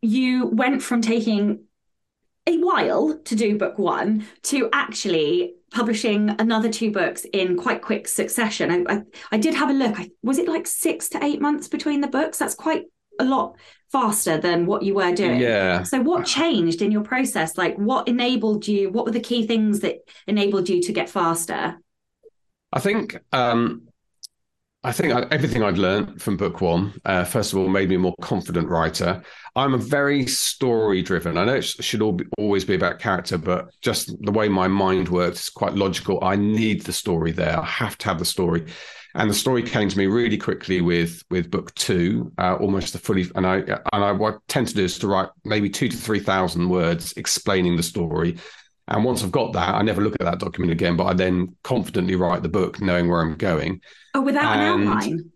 [0.00, 1.64] you went from taking
[2.46, 8.06] a while to do book one to actually publishing another two books in quite quick
[8.06, 8.86] succession.
[8.86, 9.98] I, I, I did have a look.
[9.98, 12.38] I, was it like six to eight months between the books?
[12.38, 12.84] That's quite
[13.18, 13.56] a lot
[13.90, 15.40] faster than what you were doing.
[15.40, 15.84] Yeah.
[15.84, 17.56] So what changed in your process?
[17.56, 18.90] Like what enabled you?
[18.90, 21.78] What were the key things that enabled you to get faster?
[22.72, 23.88] I think um,
[24.84, 27.98] I think everything I'd learned from book one, uh, first of all, made me a
[27.98, 29.22] more confident writer.
[29.56, 31.38] I'm a very story driven.
[31.38, 34.68] I know it should all be, always be about character, but just the way my
[34.68, 36.22] mind works is quite logical.
[36.22, 37.58] I need the story there.
[37.58, 38.66] I have to have the story.
[39.16, 42.98] And the story came to me really quickly with with book two, uh, almost a
[42.98, 43.26] fully.
[43.36, 45.96] And I and I what I tend to do is to write maybe two to
[45.96, 48.38] three thousand words explaining the story.
[48.88, 50.96] And once I've got that, I never look at that document again.
[50.96, 53.80] But I then confidently write the book, knowing where I'm going.
[54.14, 55.32] Oh, without and an outline.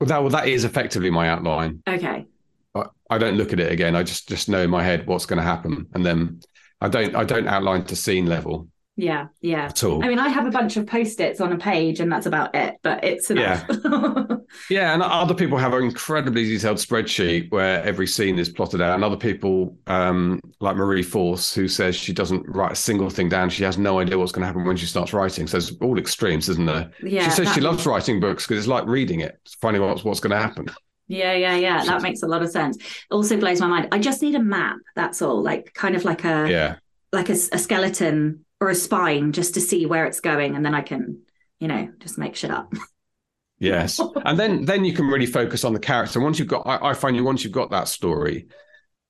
[0.00, 1.82] Well, that well, that is effectively my outline.
[1.86, 2.26] Okay.
[2.74, 3.94] I, I don't look at it again.
[3.94, 6.40] I just just know in my head what's going to happen, and then
[6.80, 8.68] I don't I don't outline to scene level.
[8.96, 9.66] Yeah, yeah.
[9.66, 10.04] At all.
[10.04, 12.76] I mean, I have a bunch of post-its on a page, and that's about it.
[12.82, 13.64] But it's enough.
[13.68, 14.36] Yeah,
[14.70, 14.94] yeah.
[14.94, 19.02] And other people have an incredibly detailed spreadsheet where every scene is plotted out, and
[19.02, 23.50] other people, um, like Marie Force, who says she doesn't write a single thing down.
[23.50, 25.48] She has no idea what's going to happen when she starts writing.
[25.48, 26.92] So it's all extremes, isn't there?
[27.02, 27.24] Yeah.
[27.24, 30.20] She says she loves writing books because it's like reading it, finding out what's, what's
[30.20, 30.68] going to happen.
[31.08, 31.84] Yeah, yeah, yeah.
[31.84, 32.78] That makes a lot of sense.
[33.10, 33.88] Also blows my mind.
[33.90, 34.76] I just need a map.
[34.94, 35.42] That's all.
[35.42, 36.76] Like kind of like a yeah,
[37.12, 40.74] like a, a skeleton or a spine just to see where it's going and then
[40.74, 41.22] I can,
[41.60, 42.72] you know, just make shit up.
[43.58, 44.00] yes.
[44.24, 46.20] And then then you can really focus on the character.
[46.20, 48.48] Once you've got I, I find you once you've got that story,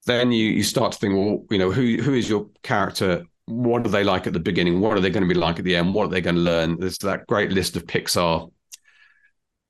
[0.07, 3.25] then you you start to think, well, you know, who who is your character?
[3.47, 4.81] What are they like at the beginning?
[4.81, 5.95] What are they going to be like at the end?
[5.95, 6.81] What are they going to learn?
[6.81, 8.51] There's that great list of Pixar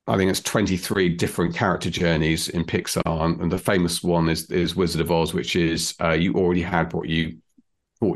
[0.06, 4.76] I think it's 23 different character journeys in Pixar, and the famous one is is
[4.76, 7.38] Wizard of Oz, which is uh, you already had what you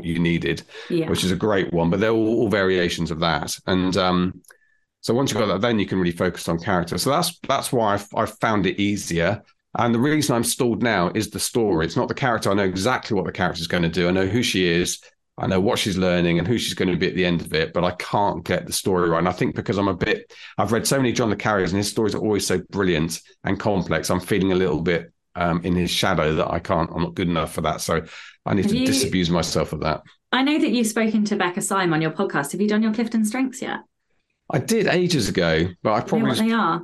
[0.03, 1.09] you needed, yeah.
[1.09, 1.89] which is a great one.
[1.89, 3.57] But they're all, all variations of that.
[3.65, 4.41] And um,
[5.01, 6.97] so once you've got that, then you can really focus on character.
[6.97, 9.41] So that's that's why I've, I've found it easier.
[9.77, 11.85] And the reason I'm stalled now is the story.
[11.85, 12.49] It's not the character.
[12.49, 14.07] I know exactly what the character is going to do.
[14.07, 14.99] I know who she is.
[15.37, 17.53] I know what she's learning and who she's going to be at the end of
[17.53, 19.19] it, but I can't get the story right.
[19.19, 21.77] And I think because I'm a bit, I've read so many John le Carres and
[21.77, 24.09] his stories are always so brilliant and complex.
[24.09, 27.29] I'm feeling a little bit um, in his shadow that I can't, I'm not good
[27.29, 27.79] enough for that.
[27.79, 28.01] So
[28.49, 30.01] I need Have to you, disabuse myself of that.
[30.31, 32.51] I know that you've spoken to Becca Syme on your podcast.
[32.53, 33.81] Have you done your Clifton Strengths yet?
[34.49, 36.35] I did ages ago, but I probably.
[36.37, 36.81] You know they are?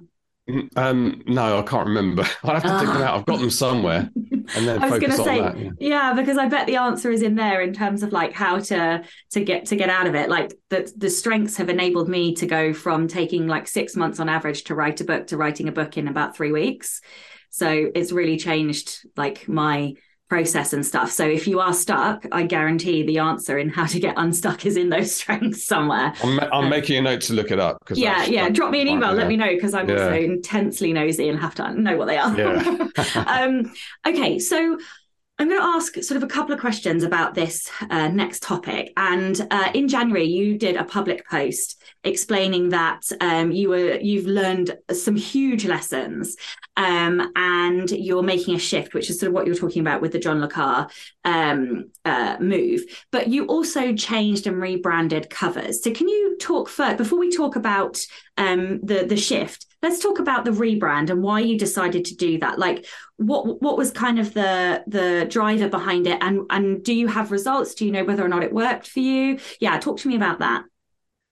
[0.75, 2.23] Um, no, I can't remember.
[2.43, 2.80] I'll have to uh.
[2.82, 3.17] dig them out.
[3.17, 4.12] I've got them somewhere.
[4.15, 5.71] And then I was going to say, that, yeah.
[5.80, 6.13] yeah.
[6.13, 9.43] because I bet the answer is in there in terms of like how to to
[9.43, 10.30] get to get out of it.
[10.30, 14.30] Like the the strengths have enabled me to go from taking like six months on
[14.30, 17.01] average to write a book to writing a book in about three weeks.
[17.49, 19.95] So it's really changed like my
[20.28, 21.12] process and stuff.
[21.12, 24.76] So if you are stuck, I guarantee the answer in how to get unstuck is
[24.76, 26.14] in those strengths somewhere.
[26.24, 27.78] I'm, I'm um, making a note to look it up.
[27.94, 28.50] Yeah, yeah.
[28.50, 29.14] Drop me an email.
[29.14, 29.96] Let me know because I'm yeah.
[29.96, 32.36] also intensely nosy and have to know what they are.
[32.38, 32.88] Yeah.
[33.28, 33.72] um,
[34.08, 34.78] okay, so
[35.38, 38.94] I'm going to ask sort of a couple of questions about this uh, next topic.
[38.96, 44.26] And uh, in January, you did a public post explaining that um, you were you've
[44.26, 46.38] learned some huge lessons,
[46.78, 50.12] um, and you're making a shift, which is sort of what you're talking about with
[50.12, 50.88] the John le Carre
[51.24, 52.82] um, uh, move.
[53.12, 55.84] But you also changed and rebranded covers.
[55.84, 58.00] So can you talk first before we talk about
[58.38, 59.65] um, the the shift.
[59.82, 62.58] Let's talk about the rebrand and why you decided to do that.
[62.60, 62.86] Like,
[63.18, 67.32] what what was kind of the the driver behind it, and and do you have
[67.32, 67.76] results?
[67.76, 69.39] Do you know whether or not it worked for you?
[69.60, 70.63] Yeah, talk to me about that.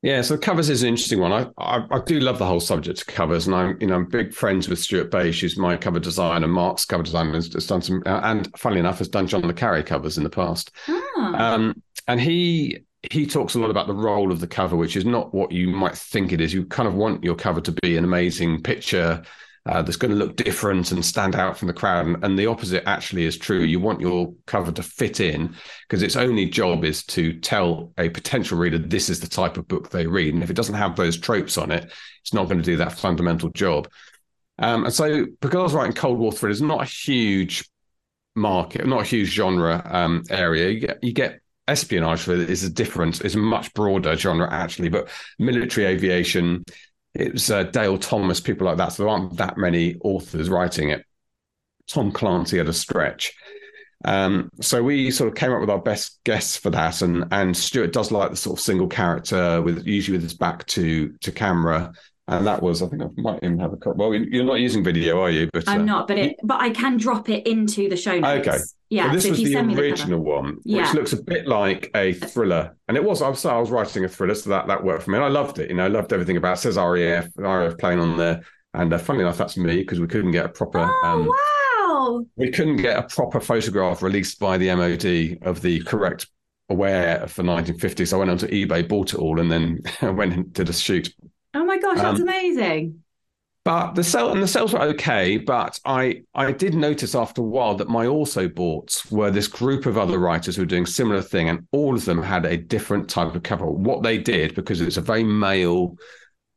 [0.03, 1.31] Yeah, so covers is an interesting one.
[1.31, 4.05] I, I, I do love the whole subject of covers, and I'm you know I'm
[4.05, 6.45] big friends with Stuart Bache, who's my cover designer.
[6.45, 9.53] Mark's cover designer has, has done some, uh, and funnily enough, has done John le
[9.53, 10.71] Carre covers in the past.
[10.89, 11.33] Oh.
[11.37, 12.79] Um, and he
[13.11, 15.69] he talks a lot about the role of the cover, which is not what you
[15.69, 16.53] might think it is.
[16.53, 19.23] You kind of want your cover to be an amazing picture
[19.65, 22.05] uh, that's going to look different and stand out from the crowd.
[22.05, 23.61] And, and, the opposite actually is true.
[23.61, 25.55] You want your cover to fit in
[25.87, 29.67] because its only job is to tell a potential reader this is the type of
[29.67, 30.33] book they read.
[30.33, 32.99] And if it doesn't have those tropes on it, it's not going to do that
[32.99, 33.87] fundamental job.
[34.59, 37.67] Um, and so, because I was writing Cold War thrillers, not a huge
[38.35, 40.69] market, not a huge genre um, area.
[40.69, 45.09] You get, you get espionage is a different, is a much broader genre actually, but
[45.39, 46.63] military aviation,
[47.13, 48.93] it was uh, Dale Thomas, people like that.
[48.93, 51.05] So there aren't that many authors writing it.
[51.87, 53.33] Tom Clancy had a stretch.
[54.05, 57.55] Um, so we sort of came up with our best guess for that, and and
[57.55, 61.31] Stuart does like the sort of single character with usually with his back to to
[61.31, 61.93] camera,
[62.27, 65.21] and that was I think I might even have a well you're not using video
[65.21, 65.49] are you?
[65.51, 68.47] But I'm uh, not, but it but I can drop it into the show notes.
[68.47, 68.57] Okay,
[68.89, 70.83] yeah, so this so was the original the one, yeah.
[70.83, 73.21] which looks a bit like a thriller, and it was.
[73.21, 75.17] I was, I was writing a thriller, so that that worked for me.
[75.17, 75.69] And I loved it.
[75.69, 76.51] You know, I loved everything about.
[76.51, 76.59] It.
[76.59, 80.07] it says RAF, RAF playing on there, and uh, funnily enough, that's me because we
[80.07, 80.79] couldn't get a proper.
[80.79, 82.25] Oh um, wow!
[82.37, 86.27] We couldn't get a proper photograph released by the MOD of the correct
[86.69, 88.05] aware for 1950.
[88.05, 89.79] So I went onto eBay, bought it all, and then
[90.15, 91.13] went into the shoot.
[91.53, 93.03] Oh my gosh, that's um, amazing!
[93.65, 97.45] But the sale and the sales were okay, but I I did notice after a
[97.45, 101.21] while that my also boughts were this group of other writers who were doing similar
[101.21, 103.65] thing, and all of them had a different type of cover.
[103.65, 105.97] What they did, because it's a very male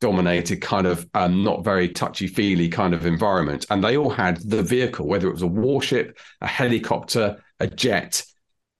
[0.00, 4.38] dominated kind of um, not very touchy feely kind of environment, and they all had
[4.48, 8.24] the vehicle, whether it was a warship, a helicopter, a jet,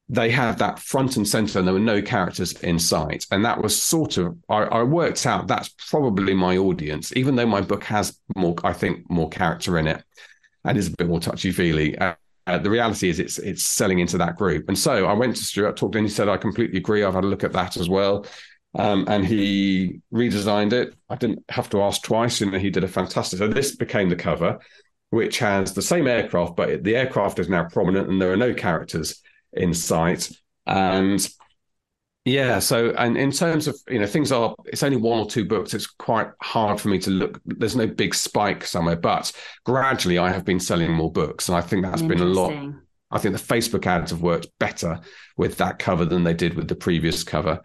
[0.09, 3.27] they had that front and center and there were no characters in sight.
[3.31, 7.47] And that was sort of I, I, worked out that's probably my audience even though
[7.47, 10.05] my book has more i think more character in it
[10.65, 11.99] and is a bit more touchy feely.
[11.99, 12.15] Uh,
[12.47, 14.69] uh, the reality is it's it's selling into that group.
[14.69, 17.03] And so i went to stuart talked to him he said i completely agree.
[17.03, 18.27] I've had a look at that as well.
[18.79, 20.95] Um, and he redesigned it.
[21.09, 24.17] I didn't have to ask twice and he did a fantastic so this became the
[24.17, 24.61] cover
[25.11, 28.53] which has the same aircraft but the aircraft is now prominent and there are no
[28.53, 29.23] characters
[29.57, 30.31] in sight.
[30.67, 31.27] And
[32.27, 35.45] yeah, so and in terms of you know things are it's only one or two
[35.45, 35.75] books.
[35.75, 37.41] It's quite hard for me to look.
[37.47, 39.31] There's no big spike somewhere, but
[39.65, 42.53] gradually I have been selling more books, and I think that's been a lot.
[43.13, 44.99] I think the Facebook ads have worked better
[45.37, 47.61] with that cover than they did with the previous cover.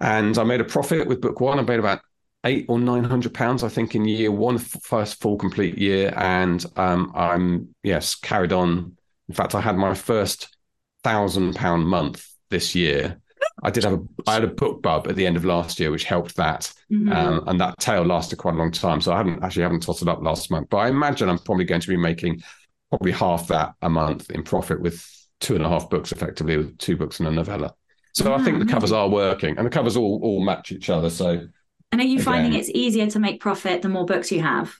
[0.00, 1.58] And I made a profit with book one.
[1.58, 2.00] I made about
[2.44, 6.14] eight or nine hundred pounds, I think, in year one, first full complete year.
[6.16, 8.96] And um, I'm yes carried on.
[9.28, 10.56] In fact, I had my first
[11.02, 13.20] thousand pound month this year.
[13.62, 16.04] I did have a I had a BookBub at the end of last year, which
[16.04, 17.12] helped that, mm-hmm.
[17.12, 19.00] um, and that tail lasted quite a long time.
[19.00, 21.80] So I haven't actually haven't totted up last month, but I imagine I'm probably going
[21.80, 22.42] to be making
[22.90, 25.06] probably half that a month in profit with
[25.40, 27.74] two and a half books, effectively with two books and a novella.
[28.12, 31.10] So I think the covers are working, and the covers all all match each other.
[31.10, 31.46] So,
[31.92, 34.74] and are you again, finding it's easier to make profit the more books you have?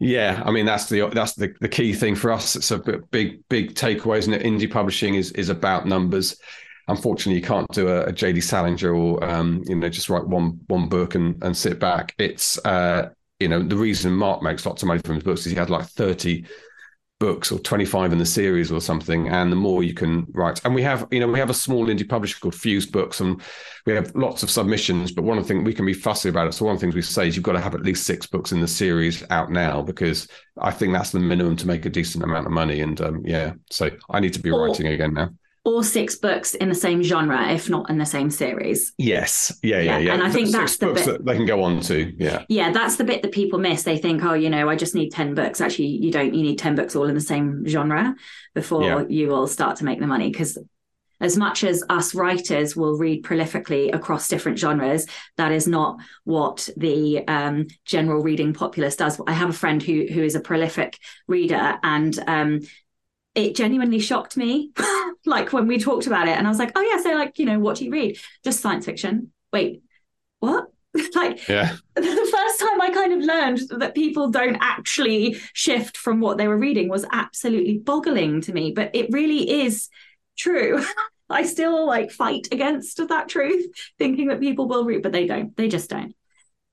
[0.00, 2.56] Yeah, I mean that's the that's the, the key thing for us.
[2.56, 2.78] It's a
[3.10, 4.42] big big takeaway, isn't it?
[4.42, 6.36] Indie publishing is is about numbers.
[6.88, 10.60] Unfortunately, you can't do a, a JD Salinger or um, you know just write one
[10.66, 12.14] one book and and sit back.
[12.18, 15.52] It's uh, you know the reason Mark makes lots of money from his books is
[15.52, 16.44] he had like thirty
[17.20, 20.60] books or 25 in the series or something and the more you can write.
[20.64, 23.40] And we have you know we have a small indie publisher called fuse books and
[23.86, 26.48] we have lots of submissions but one of the things we can be fussy about
[26.48, 26.52] it.
[26.52, 28.26] So one of the things we say is you've got to have at least six
[28.26, 30.28] books in the series out now because
[30.60, 33.52] i think that's the minimum to make a decent amount of money and um, yeah
[33.70, 35.30] so i need to be or, writing again now
[35.64, 38.92] or six books in the same genre, if not in the same series.
[38.98, 39.58] Yes.
[39.62, 40.12] Yeah, yeah, yeah.
[40.12, 42.12] And I think that's the bit that they can go on to.
[42.18, 42.44] Yeah.
[42.50, 43.82] Yeah, that's the bit that people miss.
[43.82, 45.62] They think, oh, you know, I just need 10 books.
[45.62, 46.34] Actually, you don't.
[46.34, 48.14] You need 10 books all in the same genre
[48.54, 49.04] before yeah.
[49.08, 50.30] you will start to make the money.
[50.30, 50.58] Because
[51.20, 55.06] as much as us writers will read prolifically across different genres,
[55.38, 59.18] that is not what the um, general reading populace does.
[59.26, 62.60] I have a friend who who is a prolific reader, and um,
[63.34, 64.72] it genuinely shocked me
[65.26, 66.36] like when we talked about it.
[66.36, 68.18] And i was like oh yeah so like you know what do you read?
[68.42, 69.32] Just science fiction.
[69.52, 69.82] Wait
[70.40, 70.68] what?
[71.14, 71.74] Like yeah.
[71.94, 76.46] the first time i kind of learned that people don't actually shift from what they
[76.46, 79.88] were reading was absolutely boggling to me but it really is
[80.36, 80.84] true.
[81.28, 83.66] I still like fight against that truth
[83.98, 85.56] thinking that people will read but they don't.
[85.56, 86.14] They just don't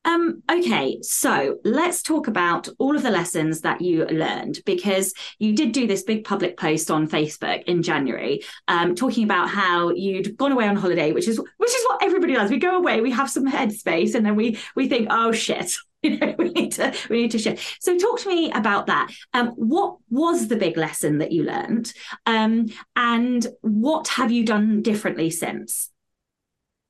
[0.03, 5.55] Um, okay, so let's talk about all of the lessons that you learned because you
[5.55, 10.35] did do this big public post on Facebook in January, um, talking about how you'd
[10.37, 12.49] gone away on holiday, which is which is what everybody does.
[12.49, 15.71] We go away, we have some headspace, and then we we think, oh shit,
[16.01, 17.77] you know, we need to we need to shift.
[17.79, 19.11] So talk to me about that.
[19.35, 21.93] Um, what was the big lesson that you learned,
[22.25, 25.90] um, and what have you done differently since?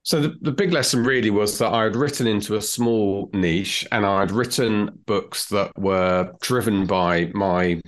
[0.03, 3.87] So the, the big lesson really was that I had written into a small niche
[3.91, 7.79] and I'd written books that were driven by my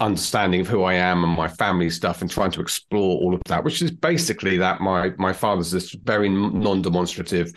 [0.00, 3.42] understanding of who I am and my family stuff and trying to explore all of
[3.46, 7.52] that, which is basically that my my father's this very non-demonstrative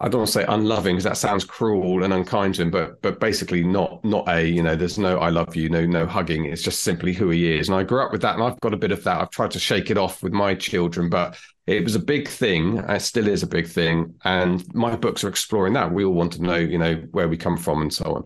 [0.00, 3.00] I don't want to say unloving because that sounds cruel and unkind to him, but
[3.00, 6.44] but basically not not a you know there's no I love you no no hugging
[6.46, 7.68] it's just simply who he is.
[7.68, 9.20] And I grew up with that and I've got a bit of that.
[9.20, 12.78] I've tried to shake it off with my children but it was a big thing
[12.78, 16.32] it still is a big thing and my books are exploring that we all want
[16.32, 18.24] to know you know where we come from and so on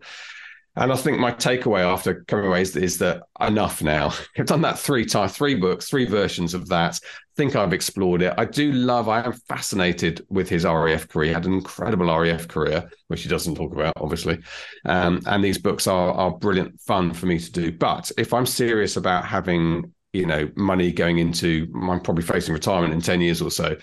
[0.78, 4.12] and I think my takeaway after coming away is, is that enough now.
[4.38, 7.00] I've done that three times, three books, three versions of that.
[7.02, 8.32] I think I've explored it.
[8.38, 11.28] I do love, I am fascinated with his RAF career.
[11.28, 14.38] He had an incredible RAF career, which he doesn't talk about, obviously.
[14.84, 17.72] Um, and these books are, are brilliant fun for me to do.
[17.72, 22.94] But if I'm serious about having, you know, money going into, I'm probably facing retirement
[22.94, 23.76] in 10 years or so,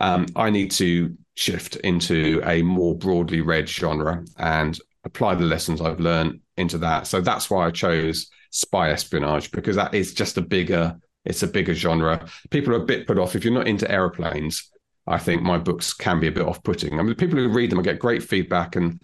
[0.00, 4.24] um, I need to shift into a more broadly read genre.
[4.36, 7.06] And apply the lessons I've learned into that.
[7.06, 11.46] So that's why I chose spy espionage because that is just a bigger it's a
[11.46, 12.26] bigger genre.
[12.48, 14.70] People are a bit put off if you're not into aeroplanes.
[15.06, 16.98] I think my books can be a bit off-putting.
[16.98, 19.02] I mean, people who read them, I get great feedback, and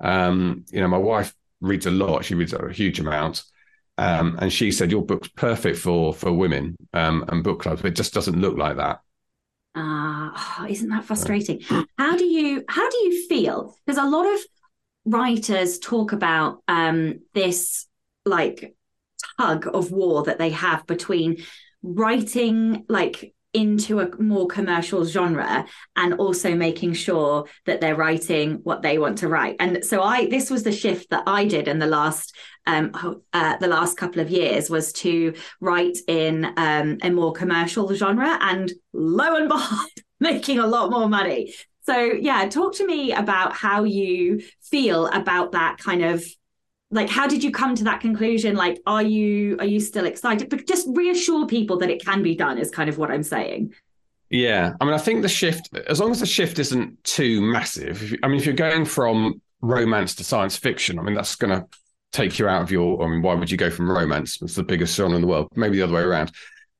[0.00, 2.24] um, you know, my wife reads a lot.
[2.24, 3.44] She reads a huge amount,
[3.98, 7.82] um, and she said your book's perfect for for women um, and book clubs.
[7.82, 9.00] But it just doesn't look like that.
[9.74, 11.60] Ah, uh, isn't that frustrating?
[11.98, 13.74] How do you how do you feel?
[13.84, 14.40] Because a lot of
[15.04, 17.86] writers talk about um, this
[18.24, 18.74] like
[19.38, 21.42] tug of war that they have between
[21.82, 28.82] writing like into a more commercial genre and also making sure that they're writing what
[28.82, 29.56] they want to write.
[29.60, 32.34] And so i this was the shift that i did in the last
[32.66, 32.92] um
[33.32, 38.38] uh, the last couple of years was to write in um, a more commercial genre
[38.40, 39.90] and lo and behold
[40.20, 41.52] making a lot more money.
[41.84, 46.24] So, yeah, talk to me about how you feel about that kind of
[46.92, 48.54] like how did you come to that conclusion?
[48.54, 50.48] Like are you are you still excited?
[50.48, 53.74] But just reassure people that it can be done is kind of what i'm saying.
[54.30, 54.74] Yeah.
[54.80, 58.28] I mean i think the shift as long as the shift isn't too massive i
[58.28, 61.66] mean if you're going from romance to science fiction i mean that's going to
[62.12, 64.62] take you out of your i mean why would you go from romance it's the
[64.62, 66.32] biggest genre in the world maybe the other way around?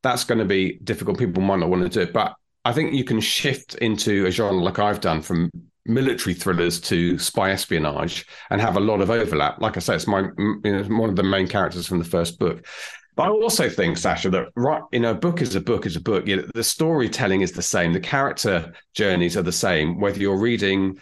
[0.03, 1.19] That's going to be difficult.
[1.19, 2.13] People might not want to do it.
[2.13, 2.35] But
[2.65, 5.51] I think you can shift into a genre like I've done from
[5.85, 9.61] military thrillers to spy espionage and have a lot of overlap.
[9.61, 12.39] Like I say, it's my you know, one of the main characters from the first
[12.39, 12.66] book.
[13.14, 15.97] But I also think, Sacha, that right, you know, a book is a book is
[15.97, 16.26] a book.
[16.26, 17.93] You know, the storytelling is the same.
[17.93, 20.99] The character journeys are the same, whether you're reading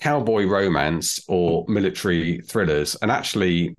[0.00, 2.96] cowboy romance or military thrillers.
[3.02, 3.74] And actually,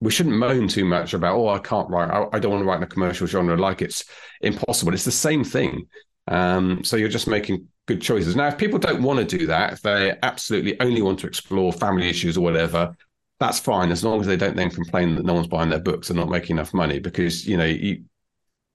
[0.00, 2.10] we shouldn't moan too much about, oh, I can't write.
[2.10, 4.04] I, I don't want to write in a commercial genre like it's
[4.40, 4.94] impossible.
[4.94, 5.86] It's the same thing.
[6.28, 8.36] Um, so you're just making good choices.
[8.36, 11.72] Now, if people don't want to do that, if they absolutely only want to explore
[11.72, 12.96] family issues or whatever,
[13.40, 16.08] that's fine as long as they don't then complain that no one's buying their books
[16.08, 18.04] and not making enough money because you know you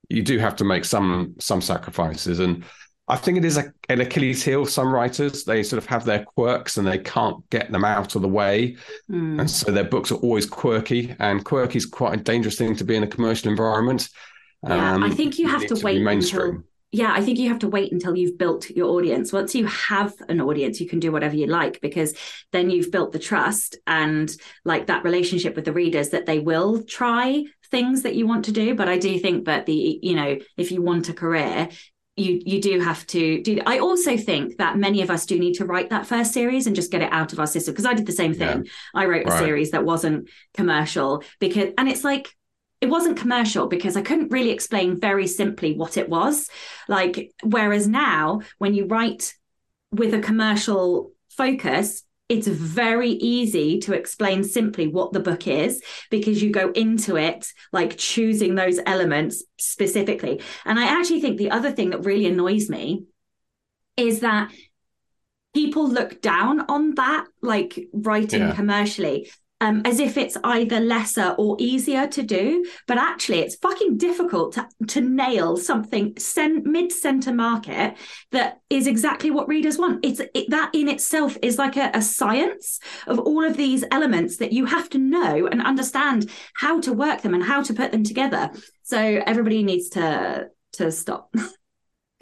[0.10, 2.66] you do have to make some some sacrifices and
[3.08, 4.66] I think it is a, an Achilles heel.
[4.66, 8.24] Some writers they sort of have their quirks and they can't get them out of
[8.24, 8.78] the way,
[9.10, 9.40] mm.
[9.40, 11.16] and so their books are always quirky.
[11.20, 14.10] And quirky is quite a dangerous thing to be in a commercial environment.
[14.68, 16.44] Yeah, um, I think you have to, to wait mainstream.
[16.46, 16.64] Until
[16.96, 19.34] yeah, I think you have to wait until you've built your audience.
[19.34, 22.16] Once you have an audience, you can do whatever you like because
[22.54, 24.34] then you've built the trust and
[24.64, 28.54] like that relationship with the readers that they will try things that you want to
[28.54, 28.76] do.
[28.76, 31.68] But I do think that the, you know, if you want a career,
[32.16, 35.56] you you do have to do i also think that many of us do need
[35.56, 37.94] to write that first series and just get it out of our system because i
[37.94, 38.72] did the same thing yeah.
[38.94, 42.34] i wrote a series that wasn't commercial because and it's like
[42.82, 46.50] it wasn't commercial because I couldn't really explain very simply what it was.
[46.88, 49.34] Like, whereas now, when you write
[49.92, 56.42] with a commercial focus, it's very easy to explain simply what the book is because
[56.42, 60.42] you go into it like choosing those elements specifically.
[60.66, 63.06] And I actually think the other thing that really annoys me
[63.96, 64.52] is that
[65.54, 68.56] people look down on that, like writing yeah.
[68.56, 73.98] commercially um, as if it's either lesser or easier to do, but actually it's fucking
[73.98, 77.96] difficult to, to nail something cent- mid-center market
[78.32, 80.06] that is exactly what readers want.
[80.06, 84.38] It's it, that in itself is like a, a science of all of these elements
[84.38, 87.92] that you have to know and understand how to work them and how to put
[87.92, 88.52] them together.
[88.84, 91.34] So everybody needs to to stop.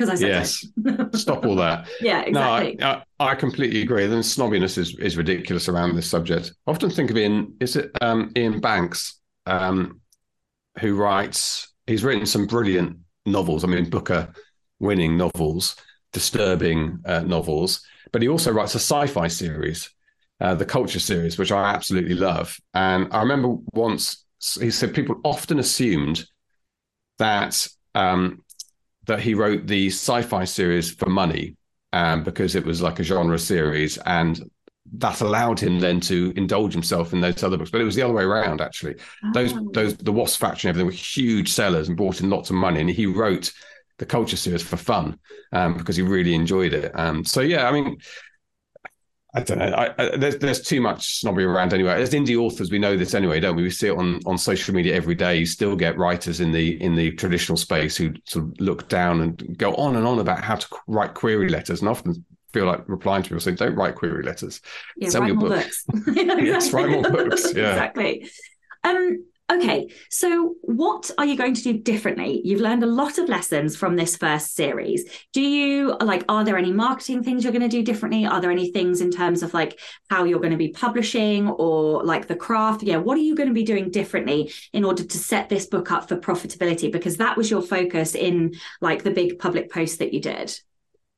[0.04, 0.66] because I said
[1.14, 1.88] yes, stop all that.
[2.02, 2.76] Yeah, exactly.
[2.76, 4.06] No, I, I, I, completely agree.
[4.08, 6.52] The snobbiness is, is ridiculous around this subject.
[6.68, 10.02] I often think of Iain, is it um, Iain Banks, um,
[10.80, 13.64] who writes, he's written some brilliant novels.
[13.64, 14.34] I mean, Booker
[14.80, 15.76] winning novels,
[16.12, 17.82] disturbing uh, novels,
[18.12, 19.90] but he also writes a sci fi series,
[20.42, 22.58] uh, the Culture series, which I absolutely love.
[22.74, 24.26] And I remember once
[24.60, 26.26] he said people often assumed
[27.20, 28.43] that um,
[29.06, 31.56] that he wrote the sci-fi series for money
[31.92, 34.50] um, because it was like a genre series, and
[34.96, 37.72] that allowed him then to indulge himself in those other books.
[37.72, 38.96] But it was the other way around, actually.
[39.24, 39.32] Oh.
[39.34, 42.56] Those those the Wasp Factory and everything were huge sellers and brought in lots of
[42.56, 43.52] money, and he wrote
[44.00, 45.20] the culture series for fun
[45.52, 46.92] um, because he really enjoyed it.
[46.96, 47.98] Um, so yeah, I mean,
[49.36, 49.66] I don't know.
[49.66, 51.94] I, I, there's there's too much snobbery around anyway.
[51.94, 53.64] As indie authors, we know this anyway, don't we?
[53.64, 55.38] We see it on, on social media every day.
[55.38, 59.22] You still get writers in the in the traditional space who sort of look down
[59.22, 62.24] and go on and on about how to write query letters, and often
[62.54, 64.62] feel like replying to people saying, "Don't write query letters.
[64.98, 65.64] Yeah, Sell write more book.
[65.64, 65.86] books.
[66.16, 67.54] yes, write more books.
[67.56, 68.30] Yeah, exactly.
[68.84, 72.42] Um, Okay, so what are you going to do differently?
[72.44, 75.06] You've learned a lot of lessons from this first series.
[75.32, 78.26] Do you like, are there any marketing things you're going to do differently?
[78.26, 79.80] Are there any things in terms of like
[80.10, 82.82] how you're going to be publishing or like the craft?
[82.82, 85.92] Yeah, what are you going to be doing differently in order to set this book
[85.92, 86.92] up for profitability?
[86.92, 90.58] Because that was your focus in like the big public post that you did.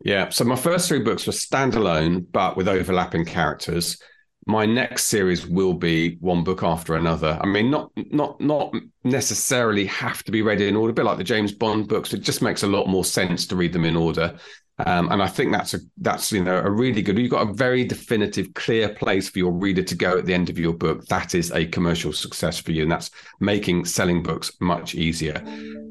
[0.04, 3.98] Yeah, so my first three books were standalone, but with overlapping characters
[4.46, 7.39] my next series will be one book after another.
[7.41, 8.74] I mean, not not not
[9.04, 12.14] necessarily have to be read in order, a bit like the James Bond books.
[12.14, 14.36] It just makes a lot more sense to read them in order.
[14.78, 17.18] Um, and I think that's a that's you know a really good.
[17.18, 20.50] You've got a very definitive, clear place for your reader to go at the end
[20.50, 21.06] of your book.
[21.06, 25.41] That is a commercial success for you, and that's making selling books much easier.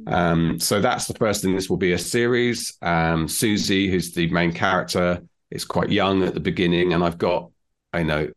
[0.06, 1.56] Um, so that's the first thing.
[1.56, 2.76] This will be a series.
[2.82, 7.50] Um, Susie, who's the main character, is quite young at the beginning, and I've got
[7.94, 8.28] I know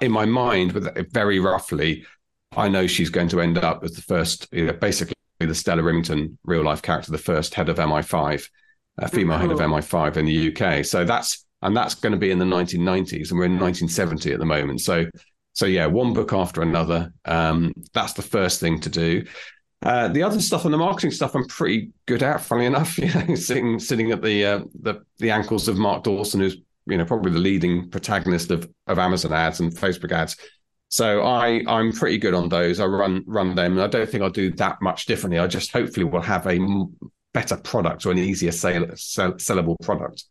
[0.00, 2.04] in my mind, but very roughly,
[2.56, 5.82] I know she's going to end up as the first, you know, basically the Stella
[5.82, 8.48] Rimington real life character, the first head of MI5,
[8.98, 10.84] a female head of MI5 in the UK.
[10.84, 14.38] So that's and that's going to be in the 1990s, and we're in 1970 at
[14.38, 14.80] the moment.
[14.80, 15.06] So,
[15.52, 17.12] so yeah, one book after another.
[17.26, 19.24] Um, that's the first thing to do.
[19.82, 22.40] Uh, the other stuff and the marketing stuff, I'm pretty good at.
[22.40, 26.40] Funny enough, you know, sitting sitting at the uh, the the ankles of Mark Dawson,
[26.40, 26.56] who's
[26.90, 30.36] you know probably the leading protagonist of of Amazon ads and Facebook ads.
[30.88, 32.80] So I I'm pretty good on those.
[32.80, 35.38] I run run them, and I don't think I'll do that much differently.
[35.38, 36.58] I just hopefully will have a
[37.32, 40.24] better product or an easier sale, sell, sellable product.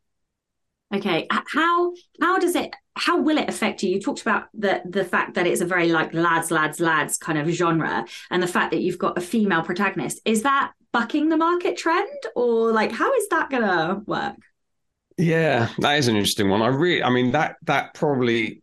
[0.93, 3.91] Okay, how how does it how will it affect you?
[3.91, 7.37] You talked about the the fact that it's a very like lads lads lads kind
[7.37, 10.19] of genre, and the fact that you've got a female protagonist.
[10.25, 14.35] Is that bucking the market trend, or like how is that gonna work?
[15.19, 16.61] Yeah, that is an interesting one.
[16.61, 18.61] I really, I mean, that that probably,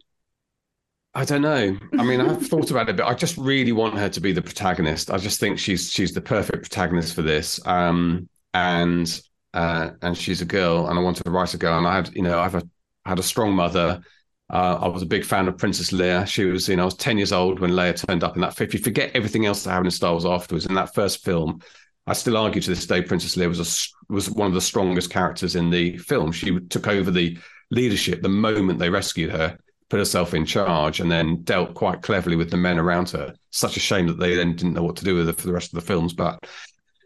[1.15, 1.79] I don't know.
[1.99, 4.43] I mean, I've thought about it, but I just really want her to be the
[4.43, 5.11] protagonist.
[5.11, 7.65] I just think she's she's the perfect protagonist for this.
[7.67, 9.21] Um, and
[9.55, 12.15] uh, and she's a girl, and I wanted to write a girl, and I had,
[12.15, 12.63] you know, I've a,
[13.05, 14.03] had a strong mother.
[14.49, 16.27] Uh, I was a big fan of Princess Leia.
[16.27, 18.61] She was, you know, I was 10 years old when Leia turned up in that.
[18.61, 21.63] If you forget everything else that happened in Star Wars afterwards, in that first film,
[22.07, 25.11] I still argue to this day Princess Leia was a, was one of the strongest
[25.11, 26.33] characters in the film.
[26.33, 27.37] She took over the
[27.71, 32.37] leadership the moment they rescued her, put herself in charge, and then dealt quite cleverly
[32.37, 33.35] with the men around her.
[33.51, 35.53] Such a shame that they then didn't know what to do with her for the
[35.53, 36.13] rest of the films.
[36.13, 36.47] But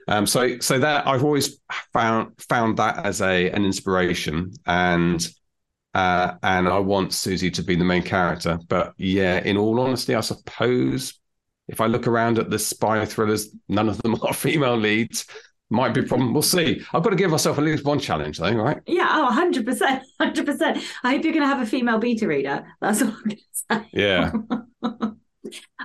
[0.08, 1.60] um, so so that I've always
[1.92, 5.26] found found that as a an inspiration, and
[5.94, 8.58] uh, and I want Susie to be the main character.
[8.68, 11.19] But yeah, in all honesty, I suppose
[11.70, 15.26] if I look around at the spy thrillers, none of them are female leads.
[15.72, 16.32] Might be a problem.
[16.32, 16.82] We'll see.
[16.92, 18.78] I've got to give myself at least one challenge, though, right?
[18.88, 20.00] Yeah, oh, 100%.
[20.20, 20.82] 100%.
[21.04, 22.66] I hope you're going to have a female beta reader.
[22.80, 23.88] That's all I'm going to say.
[23.92, 24.32] Yeah.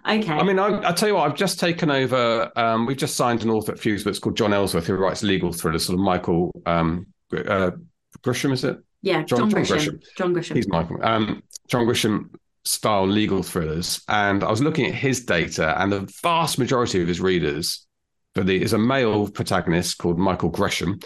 [0.09, 0.33] okay.
[0.33, 2.51] I mean, I, I tell you what, I've just taken over.
[2.55, 5.21] Um, we've just signed an author at Fuse, but it's called John Ellsworth, who writes
[5.21, 7.69] legal thrillers, sort of Michael um, uh,
[8.23, 8.79] Grisham, is it?
[9.03, 9.67] Yeah, John, John, Grisham.
[9.67, 10.03] John Grisham.
[10.17, 10.55] John Grisham.
[10.55, 10.97] He's Michael.
[11.03, 12.29] Um, John Grisham
[12.65, 14.01] style legal thrillers.
[14.09, 17.85] And I was looking at his data, and the vast majority of his readers
[18.33, 20.99] for the is a male protagonist called Michael Gresham.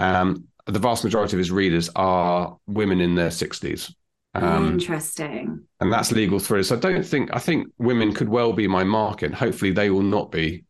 [0.00, 3.94] Um, the vast majority of his readers are women in their 60s.
[4.34, 5.62] Um, Interesting.
[5.80, 6.68] And that's legal thrillers.
[6.68, 9.32] So I don't think I think women could well be my market.
[9.32, 10.64] Hopefully, they will not be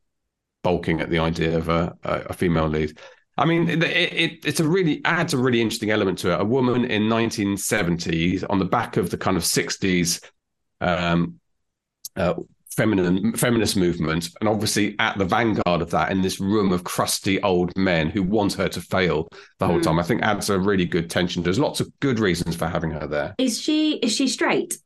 [0.62, 2.98] bulking at the idea of a, a female lead.
[3.36, 6.40] I mean, it, it, it's a really adds a really interesting element to it.
[6.40, 10.24] A woman in 1970s on the back of the kind of 60s
[10.80, 11.40] um,
[12.16, 12.34] uh,
[12.70, 17.40] feminine feminist movement, and obviously at the vanguard of that in this room of crusty
[17.42, 19.28] old men who want her to fail
[19.58, 19.82] the whole mm.
[19.82, 19.98] time.
[19.98, 21.42] I think adds a really good tension.
[21.42, 23.34] There's lots of good reasons for having her there.
[23.38, 24.78] Is she is she straight?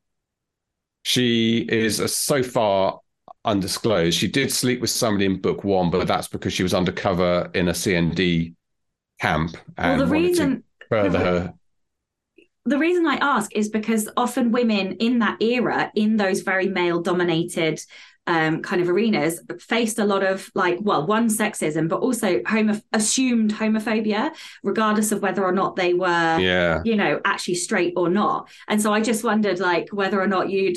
[1.02, 3.00] She is uh, so far
[3.48, 4.18] undisclosed.
[4.18, 7.68] She did sleep with somebody in book one, but that's because she was undercover in
[7.68, 8.54] a CND
[9.20, 11.54] camp and well, the reason further the, her.
[12.64, 17.00] The reason I ask is because often women in that era, in those very male
[17.00, 17.80] dominated
[18.28, 22.80] um, kind of arenas faced a lot of like well one sexism but also homo-
[22.92, 24.32] assumed homophobia
[24.62, 28.82] regardless of whether or not they were yeah you know actually straight or not and
[28.82, 30.76] so i just wondered like whether or not you'd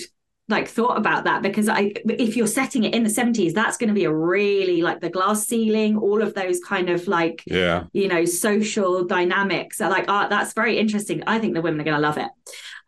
[0.51, 3.87] like thought about that because I if you're setting it in the 70s that's going
[3.87, 7.85] to be a really like the glass ceiling all of those kind of like yeah
[7.93, 11.85] you know social dynamics are like oh that's very interesting I think the women are
[11.85, 12.29] going to love it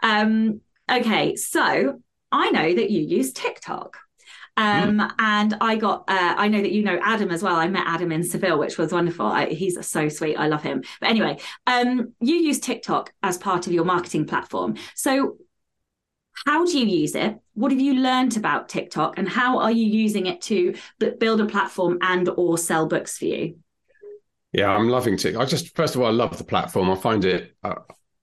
[0.04, 0.62] um
[0.92, 2.00] okay so
[2.32, 3.98] I know that you use TikTok
[4.56, 5.12] um, mm.
[5.20, 7.56] and I got, uh, I know that you know Adam as well.
[7.56, 9.26] I met Adam in Seville, which was wonderful.
[9.26, 10.36] I, he's so sweet.
[10.36, 10.84] I love him.
[11.00, 14.76] But anyway, um, you use TikTok as part of your marketing platform.
[14.96, 15.38] So
[16.46, 17.38] how do you use it?
[17.54, 20.76] What have you learned about tiktok and how are you using it to
[21.20, 23.58] build a platform and or sell books for you?
[24.52, 25.42] Yeah i'm loving tiktok.
[25.42, 26.90] I just first of all i love the platform.
[26.90, 27.76] I find it uh,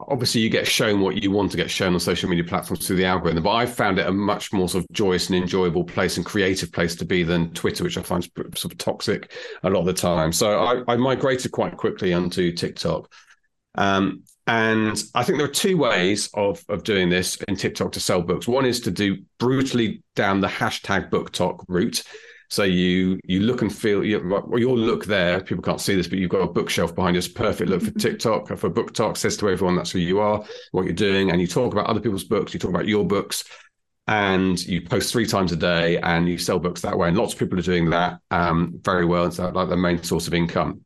[0.08, 2.96] obviously you get shown what you want to get shown on social media platforms through
[2.96, 6.16] the algorithm but i found it a much more sort of joyous and enjoyable place
[6.16, 9.32] and creative place to be than twitter which i find sort of toxic
[9.62, 10.32] a lot of the time.
[10.32, 13.12] So i, I migrated quite quickly onto tiktok.
[13.74, 18.00] Um, and I think there are two ways of, of doing this in TikTok to
[18.00, 18.48] sell books.
[18.48, 22.02] One is to do brutally down the hashtag BookTok route.
[22.48, 25.40] So you you look and feel you, well, your look there.
[25.40, 27.18] People can't see this, but you've got a bookshelf behind you.
[27.18, 28.00] It's perfect look for mm-hmm.
[28.00, 29.16] TikTok for BookTok.
[29.16, 32.00] Says to everyone that's who you are, what you're doing, and you talk about other
[32.00, 32.52] people's books.
[32.52, 33.44] You talk about your books,
[34.08, 37.06] and you post three times a day, and you sell books that way.
[37.06, 39.26] And lots of people are doing that um, very well.
[39.26, 40.84] It's like their main source of income,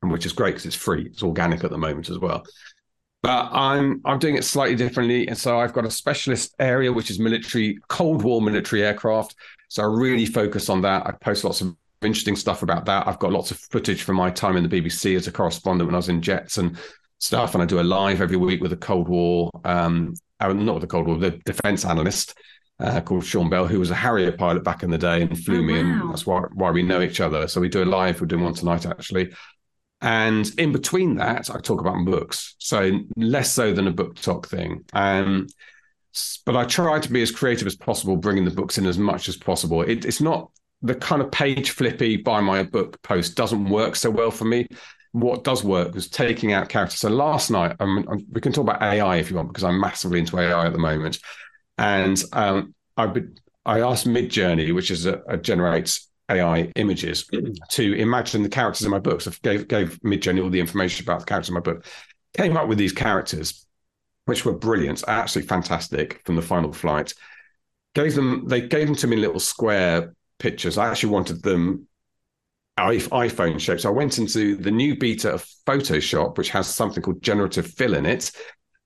[0.00, 1.04] which is great because it's free.
[1.04, 2.44] It's organic at the moment as well
[3.24, 5.26] but I'm I'm doing it slightly differently.
[5.28, 9.34] And so I've got a specialist area which is military, Cold War military aircraft.
[9.68, 11.06] So I really focus on that.
[11.06, 13.08] I post lots of interesting stuff about that.
[13.08, 15.94] I've got lots of footage from my time in the BBC as a correspondent when
[15.94, 16.76] I was in jets and
[17.16, 17.54] stuff.
[17.54, 20.82] And I do a live every week with a Cold War, um, uh, not with
[20.82, 22.34] the Cold War, the defense analyst
[22.78, 25.60] uh, called Sean Bell, who was a Harrier pilot back in the day and flew
[25.60, 26.02] oh, me, wow.
[26.02, 27.48] and that's why why we know each other.
[27.48, 28.20] So we do a live.
[28.20, 29.32] We're doing one tonight actually.
[30.04, 32.56] And in between that, I talk about books.
[32.58, 34.84] So less so than a BookTok thing.
[34.92, 35.46] Um,
[36.44, 39.30] but I try to be as creative as possible, bringing the books in as much
[39.30, 39.80] as possible.
[39.80, 40.50] It, it's not
[40.82, 44.68] the kind of page flippy buy my book post doesn't work so well for me.
[45.12, 47.00] What does work is taking out characters.
[47.00, 47.74] So last night,
[48.30, 50.78] we can talk about AI if you want, because I'm massively into AI at the
[50.78, 51.18] moment.
[51.78, 53.10] And um, I,
[53.64, 57.28] I asked Midjourney, which is a, a generates AI images
[57.70, 59.26] to imagine the characters in my books.
[59.26, 61.84] I gave gave Midjourney all the information about the characters in my book.
[62.36, 63.66] Came up with these characters,
[64.24, 67.14] which were brilliant, absolutely fantastic from the final flight.
[67.94, 70.78] Gave them they gave them to me in little square pictures.
[70.78, 71.86] I actually wanted them
[72.78, 73.80] iPhone shape.
[73.80, 77.94] So I went into the new beta of Photoshop, which has something called generative fill
[77.94, 78.32] in it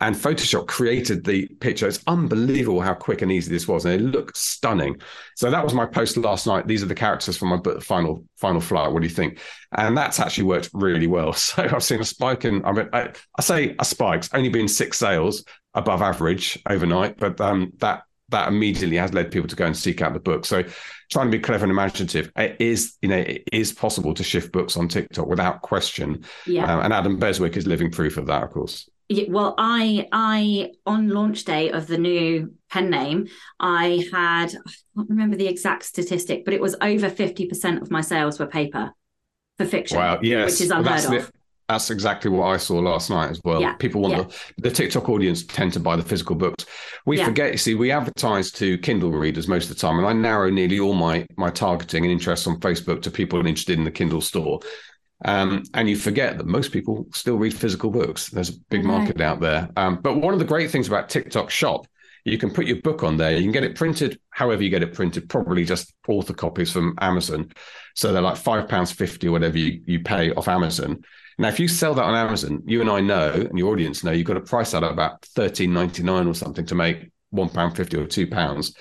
[0.00, 1.88] and Photoshop created the picture.
[1.88, 5.00] It's unbelievable how quick and easy this was, and it looks stunning.
[5.34, 6.68] So that was my post last night.
[6.68, 8.92] These are the characters from my book, final final flight.
[8.92, 9.40] What do you think?
[9.72, 11.32] And that's actually worked really well.
[11.48, 12.64] So I've seen a spike in.
[12.64, 14.18] I mean, I, I say a spike.
[14.18, 15.44] It's only been six sales
[15.74, 20.02] above average overnight, but um, that that immediately has led people to go and seek
[20.02, 20.44] out the book.
[20.44, 20.62] So
[21.10, 24.52] trying to be clever and imaginative, it is you know it is possible to shift
[24.52, 26.24] books on TikTok without question.
[26.46, 26.72] Yeah.
[26.72, 28.88] Um, and Adam Beswick is living proof of that, of course
[29.28, 33.26] well i i on launch day of the new pen name
[33.58, 38.00] i had i can't remember the exact statistic but it was over 50% of my
[38.00, 38.92] sales were paper
[39.56, 41.32] for fiction wow yes which is unheard well, of
[41.68, 43.60] that's exactly what I saw last night as well.
[43.60, 44.22] Yeah, People want yeah.
[44.56, 46.64] the, the TikTok audience tend to buy the physical books.
[47.04, 47.26] We yeah.
[47.26, 50.48] forget, you see, we advertise to Kindle readers most of the time, and I narrow
[50.48, 54.22] nearly all my my targeting and interests on Facebook to people interested in the Kindle
[54.22, 54.60] store.
[55.24, 58.30] Um, and you forget that most people still read physical books.
[58.30, 59.68] There's a big market out there.
[59.76, 61.86] Um, but one of the great things about TikTok Shop
[62.24, 63.36] You can put your book on there.
[63.36, 66.94] You can get it printed however you get it printed, probably just author copies from
[67.00, 67.50] Amazon.
[67.94, 71.02] So they're like five pounds fifty or whatever you, you pay off Amazon.
[71.38, 74.10] Now, if you sell that on Amazon, you and I know, and your audience know,
[74.10, 77.48] you've got to price that at about thirteen ninety nine or something to make one
[77.48, 78.74] pound fifty or two pounds.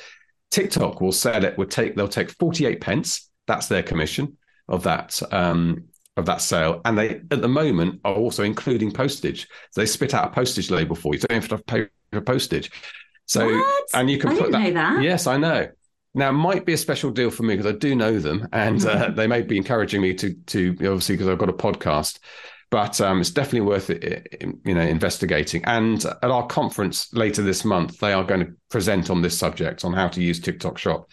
[0.52, 1.58] TikTok will sell it.
[1.58, 3.30] Would take they'll take forty eight pence.
[3.48, 5.86] That's their commission of that um,
[6.18, 6.82] of that sale.
[6.84, 9.48] And they, at the moment, are also including postage.
[9.72, 11.20] So they spit out a postage label for you.
[11.20, 12.72] So you don't have to pay for postage.
[13.26, 13.86] So, what?
[13.94, 15.02] and you can I put that, know that.
[15.02, 15.68] Yes, I know.
[16.14, 18.84] Now, it might be a special deal for me because I do know them, and
[18.86, 22.20] uh, they may be encouraging me to, to obviously because I've got a podcast.
[22.70, 25.64] But um, it's definitely worth it, you know, investigating.
[25.64, 29.86] And at our conference later this month, they are going to present on this subject
[29.86, 31.10] on how to use TikTok Shop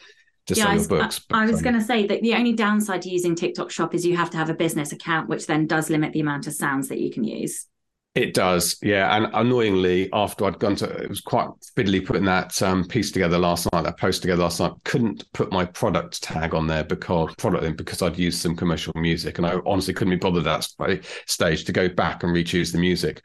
[0.48, 1.20] Yeah, sell I was, books.
[1.32, 4.04] I, I was going to say that the only downside to using TikTok Shop is
[4.04, 6.88] you have to have a business account, which then does limit the amount of sounds
[6.88, 7.66] that you can use.
[8.14, 9.16] It does, yeah.
[9.16, 13.38] And annoyingly, after I'd gone to, it was quite fiddly putting that um, piece together
[13.38, 14.70] last night, that post together last night.
[14.84, 19.38] Couldn't put my product tag on there because product because I'd used some commercial music,
[19.38, 22.78] and I honestly couldn't be bothered at that stage to go back and re-choose the
[22.78, 23.20] music.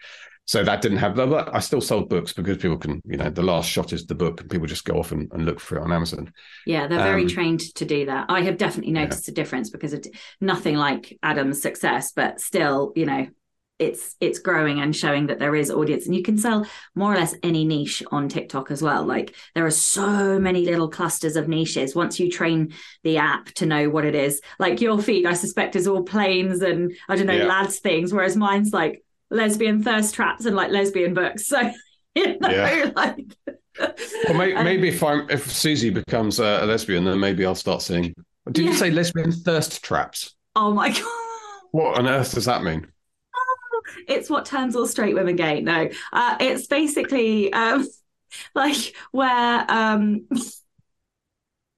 [0.50, 1.16] So that didn't have.
[1.16, 4.16] But I still sold books because people can, you know, the last shot is the
[4.16, 6.34] book, and people just go off and, and look for it on Amazon.
[6.66, 8.26] Yeah, they're very Um, trained to do that.
[8.30, 10.04] I have definitely noticed a difference because of
[10.42, 13.28] nothing like Adam's success, but still, you know,
[13.78, 17.16] it's it's growing and showing that there is audience, and you can sell more or
[17.16, 19.06] less any niche on TikTok as well.
[19.06, 21.96] Like there are so many little clusters of niches.
[21.96, 22.74] Once you train
[23.04, 26.62] the app to know what it is, like your feed, I suspect is all planes
[26.64, 27.46] and I don't know Yeah.
[27.48, 31.48] lads things, whereas mine's like lesbian thirst traps and like lesbian books.
[31.48, 31.60] So
[32.16, 32.92] you know, Yeah.
[32.96, 33.18] like.
[33.80, 37.56] Well, may, Um, maybe if I'm if Susie becomes a, a lesbian, then maybe I'll
[37.56, 38.14] start seeing.
[38.52, 40.36] Did you say lesbian thirst traps?
[40.56, 41.04] Oh my god.
[41.72, 42.88] What on earth does that mean?
[44.08, 45.62] it's what turns all straight women gay.
[45.62, 47.88] No, uh, it's basically um,
[48.56, 49.66] like where.
[49.70, 50.42] Um, oh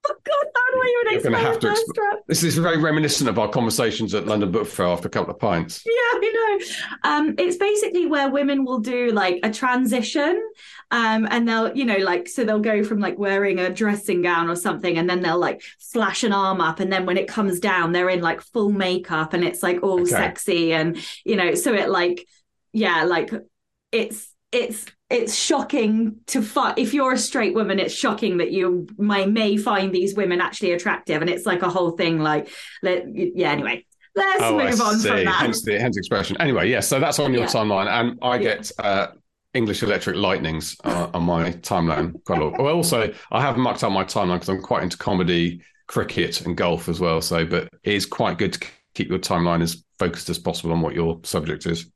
[0.04, 0.16] God,
[0.56, 3.48] how do I even You're explain have to exp- This is very reminiscent of our
[3.48, 5.84] conversations at London Book Fair after a couple of pints.
[5.92, 6.60] Yeah, I
[7.04, 7.10] know.
[7.10, 10.42] Um, it's basically where women will do like a transition.
[10.90, 14.50] Um, and they'll, you know, like, so they'll go from like wearing a dressing gown
[14.50, 16.80] or something, and then they'll like flash an arm up.
[16.80, 20.02] And then when it comes down, they're in like full makeup and it's like all
[20.02, 20.10] Okay.
[20.10, 20.74] sexy.
[20.74, 22.28] And, you know, so it like,
[22.74, 23.32] yeah, like
[23.92, 28.88] it's, it's, it's shocking to find if you're a straight woman it's shocking that you
[28.98, 32.50] may may find these women actually attractive and it's like a whole thing like
[32.82, 33.86] let, yeah anyway
[34.16, 35.08] let's Oh, I move on see.
[35.10, 36.36] from that Hence the hence expression.
[36.42, 36.88] Anyway, yes.
[36.88, 37.48] so that's on your Yeah.
[37.48, 38.42] timeline, and I Yeah.
[38.44, 39.08] get uh,
[39.54, 42.60] English Electric Lightnings uh, on my timeline quite a lot.
[42.62, 46.58] Well, also I have mucked up my timeline because I'm quite into comedy, cricket, and
[46.58, 47.22] golf as well.
[47.22, 48.60] So, but it is quite good to
[48.94, 51.90] keep your timeline as focused as possible on what your subject is.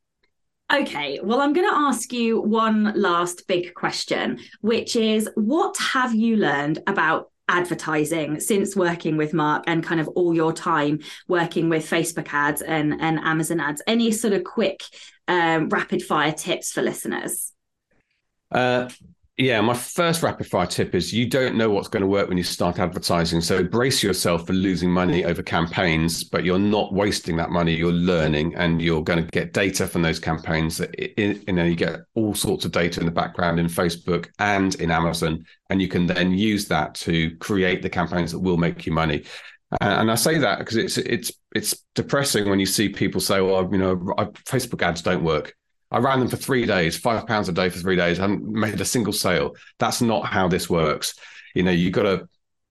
[0.73, 6.15] Okay, well, I'm going to ask you one last big question, which is what have
[6.15, 11.69] you learned about advertising since working with Mark and kind of all your time working
[11.69, 13.83] with Facebook ads and, and Amazon ads?
[13.85, 14.81] Any sort of quick,
[15.27, 17.53] um, rapid fire tips for listeners?
[18.51, 18.89] Uh,
[19.37, 22.37] yeah, my first rapid fire tip is you don't know what's going to work when
[22.37, 23.41] you start advertising.
[23.41, 27.75] So brace yourself for losing money over campaigns, but you're not wasting that money.
[27.75, 30.79] You're learning and you're going to get data from those campaigns.
[31.17, 34.89] You know, you get all sorts of data in the background in Facebook and in
[34.89, 38.93] Amazon, and you can then use that to create the campaigns that will make you
[38.93, 39.25] money.
[39.81, 43.67] And I say that because it's it's it's depressing when you see people say, "Well,
[43.69, 43.97] you know,
[44.45, 45.53] Facebook ads don't work."
[45.91, 48.17] I ran them for three days, five pounds a day for three days.
[48.17, 49.55] Haven't made a single sale.
[49.79, 51.15] That's not how this works.
[51.53, 52.27] You know, you got to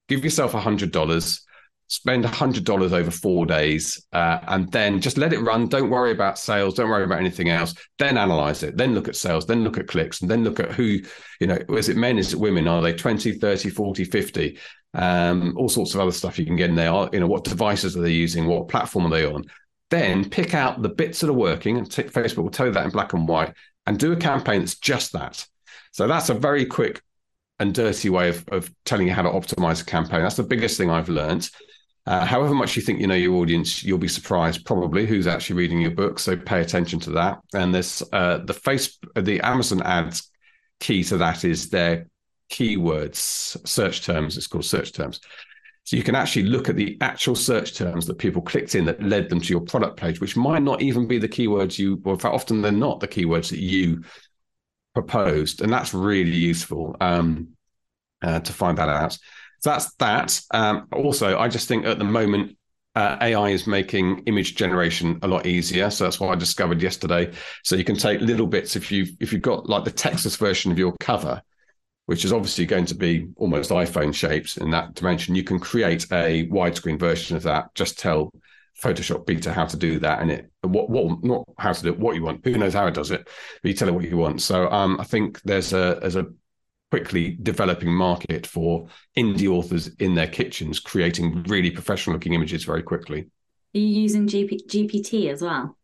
[0.08, 1.44] give yourself a hundred dollars,
[1.86, 5.68] spend a hundred dollars over four days, uh, and then just let it run.
[5.68, 6.74] Don't worry about sales.
[6.74, 7.74] Don't worry about anything else.
[7.98, 8.76] Then analyze it.
[8.76, 9.46] Then look at sales.
[9.46, 10.20] Then look at clicks.
[10.20, 10.98] And then look at who,
[11.40, 12.18] you know, is it men?
[12.18, 12.68] Is it women?
[12.68, 14.58] Are they 20, 30, 40, 50?
[14.94, 17.08] Um, all sorts of other stuff you can get in there.
[17.12, 18.46] You know, what devices are they using?
[18.46, 19.44] What platform are they on?
[19.90, 22.84] Then pick out the bits that are working and t- facebook will tell you that
[22.84, 23.52] in black and white
[23.86, 25.46] and do a campaign that's just that.
[25.92, 27.02] So that's a very quick
[27.60, 30.22] and dirty way of, of telling you how to optimize a campaign.
[30.22, 31.48] That's the biggest thing i've learned
[32.06, 35.56] uh, however much you think you know your audience you'll be surprised probably who's actually
[35.56, 37.38] reading your book so pay attention to that.
[37.54, 40.30] And this, uh, the face the amazon ads
[40.80, 42.06] key to that is their
[42.50, 43.16] keywords
[43.66, 45.20] search terms it's called search terms
[45.84, 49.02] so you can actually look at the actual search terms that people clicked in that
[49.02, 52.14] led them to your product page, which might not even be the keywords you, or
[52.14, 54.02] in fact, often they're not the keywords that you
[54.94, 55.60] proposed.
[55.60, 57.48] And that's really useful um,
[58.22, 59.12] uh, to find that out.
[59.60, 60.40] So that's that.
[60.52, 62.56] Um, also, I just think at the moment,
[62.94, 65.90] uh, AI is making image generation a lot easier.
[65.90, 67.32] So that's what I discovered yesterday.
[67.62, 70.70] So you can take little bits if you if you've got like the Texas version
[70.70, 71.42] of your cover,
[72.06, 75.34] which is obviously going to be almost iPhone shaped in that dimension.
[75.34, 77.74] You can create a widescreen version of that.
[77.74, 78.30] Just tell
[78.82, 81.98] Photoshop Beta how to do that, and it what what not how to do it,
[81.98, 82.44] what you want.
[82.44, 83.28] Who knows how it does it?
[83.62, 84.42] But you tell it what you want.
[84.42, 86.26] So um, I think there's a there's a
[86.90, 88.86] quickly developing market for
[89.16, 93.26] indie authors in their kitchens creating really professional looking images very quickly.
[93.74, 95.76] Are you using GP- GPT as well?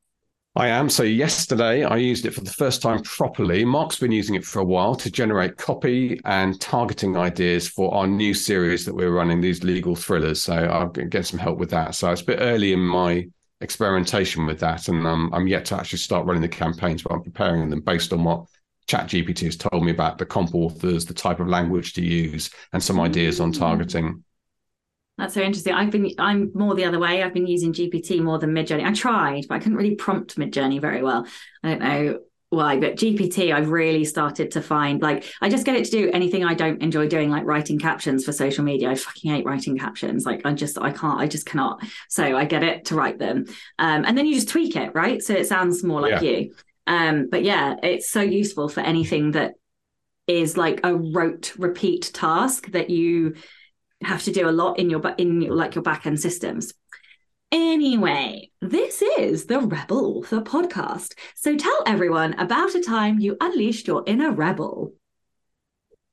[0.61, 0.91] I am.
[0.91, 3.65] So yesterday I used it for the first time properly.
[3.65, 8.07] Mark's been using it for a while to generate copy and targeting ideas for our
[8.07, 10.43] new series that we're running, these legal thrillers.
[10.43, 11.95] So I'll get some help with that.
[11.95, 13.27] So it's a bit early in my
[13.63, 17.23] experimentation with that, and um, I'm yet to actually start running the campaigns, but I'm
[17.23, 18.45] preparing them based on what
[18.87, 22.83] ChatGPT has told me about the comp authors, the type of language to use, and
[22.83, 23.59] some ideas on mm.
[23.59, 24.23] targeting.
[25.21, 25.75] That's so interesting.
[25.75, 27.23] I've been I'm more the other way.
[27.23, 28.87] I've been using GPT more than Midjourney.
[28.87, 31.27] I tried, but I couldn't really prompt Midjourney very well.
[31.63, 32.19] I don't know
[32.49, 36.11] why, but GPT I've really started to find like I just get it to do
[36.13, 38.91] anything I don't enjoy doing, like writing captions for social media.
[38.91, 40.25] I fucking hate writing captions.
[40.25, 41.85] Like I just I can't, I just cannot.
[42.09, 43.45] So I get it to write them.
[43.79, 45.23] Um, and then you just tweak it, right?
[45.23, 46.31] So it sounds more like yeah.
[46.31, 46.55] you.
[46.87, 49.53] Um, but yeah, it's so useful for anything that
[50.27, 53.35] is like a rote repeat task that you
[54.03, 56.73] have to do a lot in your in your, like your back end systems.
[57.53, 61.15] Anyway, this is the Rebel Author podcast.
[61.35, 64.95] So tell everyone about a time you unleashed your inner rebel.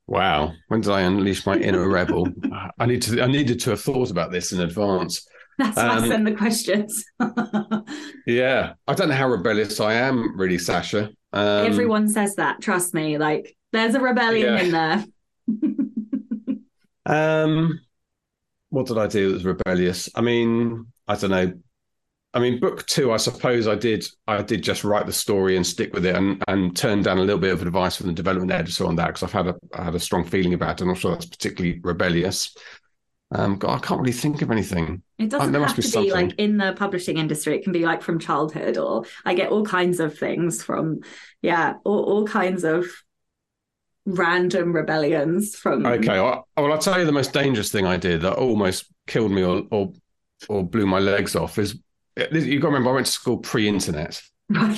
[0.08, 2.28] Wow, when did I unleash my inner rebel?
[2.78, 3.22] I need to.
[3.22, 5.26] I needed to have thought about this in advance.
[5.58, 7.04] That's why um, I send the questions.
[8.26, 11.10] yeah, I don't know how rebellious I am, really, Sacha.
[11.32, 12.60] Um, Everyone says that.
[12.60, 13.18] Trust me.
[13.18, 14.60] Like, there's a rebellion yeah.
[14.62, 15.04] in there.
[17.08, 17.80] Um,
[18.68, 20.08] what did I do that was rebellious?
[20.14, 21.52] I mean, I don't know.
[22.34, 24.06] I mean, book two, I suppose I did.
[24.26, 27.22] I did just write the story and stick with it, and and turn down a
[27.22, 29.84] little bit of advice from the development editor on that because I've had a I
[29.84, 30.82] had a strong feeling about it.
[30.82, 32.54] I'm not sure that's particularly rebellious.
[33.30, 35.02] Um, God, I can't really think of anything.
[35.18, 37.56] It doesn't have to be, be like in the publishing industry.
[37.56, 41.00] It can be like from childhood, or I get all kinds of things from,
[41.42, 42.86] yeah, all, all kinds of
[44.08, 45.84] random rebellions from.
[45.86, 49.42] Okay, well, I'll tell you the most dangerous thing I did that almost killed me
[49.42, 49.92] or or,
[50.48, 51.78] or blew my legs off is
[52.16, 54.20] you got to remember I went to school pre-internet.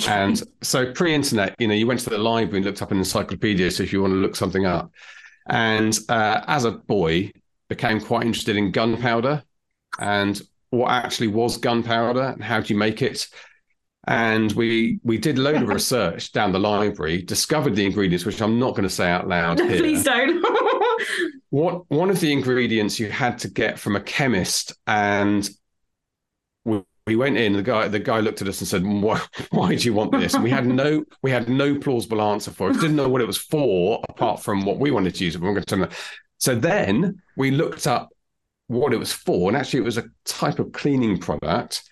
[0.07, 3.71] And so pre-internet, you know, you went to the library and looked up an encyclopedia.
[3.71, 4.91] So if you want to look something up,
[5.47, 7.31] and uh, as a boy,
[7.71, 9.41] became quite interested in gunpowder
[9.97, 13.29] and what actually was gunpowder and how do you make it
[14.07, 18.41] and we we did a load of research down the library, discovered the ingredients, which
[18.41, 19.59] I'm not going to say out loud.
[19.59, 20.43] No, please don't.
[21.49, 25.47] what one of the ingredients you had to get from a chemist, and
[26.65, 27.53] we, we went in.
[27.53, 29.21] The guy the guy looked at us and said, "Why,
[29.51, 32.71] why do you want this?" And we had no we had no plausible answer for
[32.71, 32.73] it.
[32.73, 35.41] Didn't know what it was for, apart from what we wanted to use it.
[35.41, 35.89] We're going to
[36.39, 38.09] So then we looked up
[38.65, 41.83] what it was for, and actually it was a type of cleaning product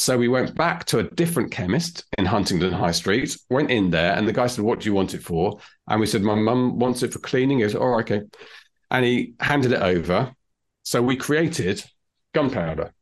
[0.00, 4.14] so we went back to a different chemist in Huntingdon High Street, went in there,
[4.14, 5.58] and the guy said, What do you want it for?
[5.88, 7.58] And we said, My mum wants it for cleaning.
[7.58, 8.22] He said, Oh, okay.
[8.90, 10.34] And he handed it over.
[10.84, 11.84] So we created
[12.32, 12.94] gunpowder.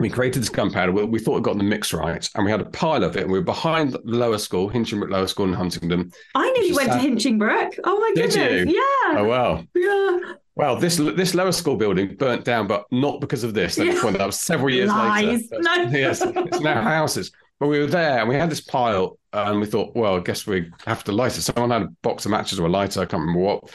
[0.00, 0.90] We created this gunpowder.
[0.90, 3.22] We, we thought we got the mix right, and we had a pile of it.
[3.22, 6.10] And we were behind the lower school, Hinchinbrook Lower School in Huntingdon.
[6.34, 7.78] I nearly went to Hinchinbrook.
[7.84, 8.68] Oh my goodness!
[8.68, 8.74] You?
[8.74, 9.20] Yeah.
[9.20, 9.64] Oh wow.
[9.72, 10.34] Yeah.
[10.56, 13.76] Well, this this lower school building burnt down, but not because of this.
[13.76, 15.50] Point that out several years Lies.
[15.50, 15.62] later.
[15.62, 15.74] No.
[15.98, 17.32] yes, it's now houses.
[17.58, 20.46] But we were there and we had this pile, and we thought, well, I guess
[20.46, 21.42] we have to light it.
[21.42, 23.00] Someone had a box of matches or a lighter.
[23.00, 23.70] I can't remember what.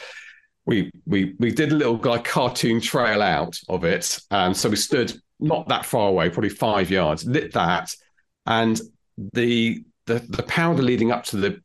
[0.66, 4.76] We we we did a little like cartoon trail out of it, and so we
[4.76, 7.94] stood not that far away, probably five yards, lit that,
[8.46, 8.80] and
[9.34, 11.60] the the the powder leading up to the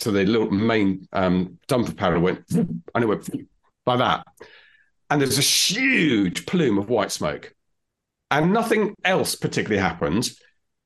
[0.00, 3.28] to the little main um, dump of powder went, and it went
[3.88, 4.26] like that.
[5.10, 7.54] And there's a huge plume of white smoke.
[8.30, 10.30] And nothing else particularly happened.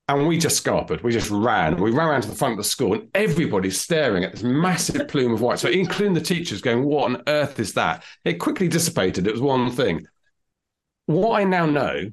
[0.09, 1.03] And we just scarpered.
[1.03, 1.77] We just ran.
[1.77, 5.09] We ran around to the front of the school, and everybody's staring at this massive
[5.09, 8.05] plume of white smoke, including the teachers going, What on earth is that?
[8.25, 9.27] It quickly dissipated.
[9.27, 10.07] It was one thing.
[11.07, 12.11] What I now know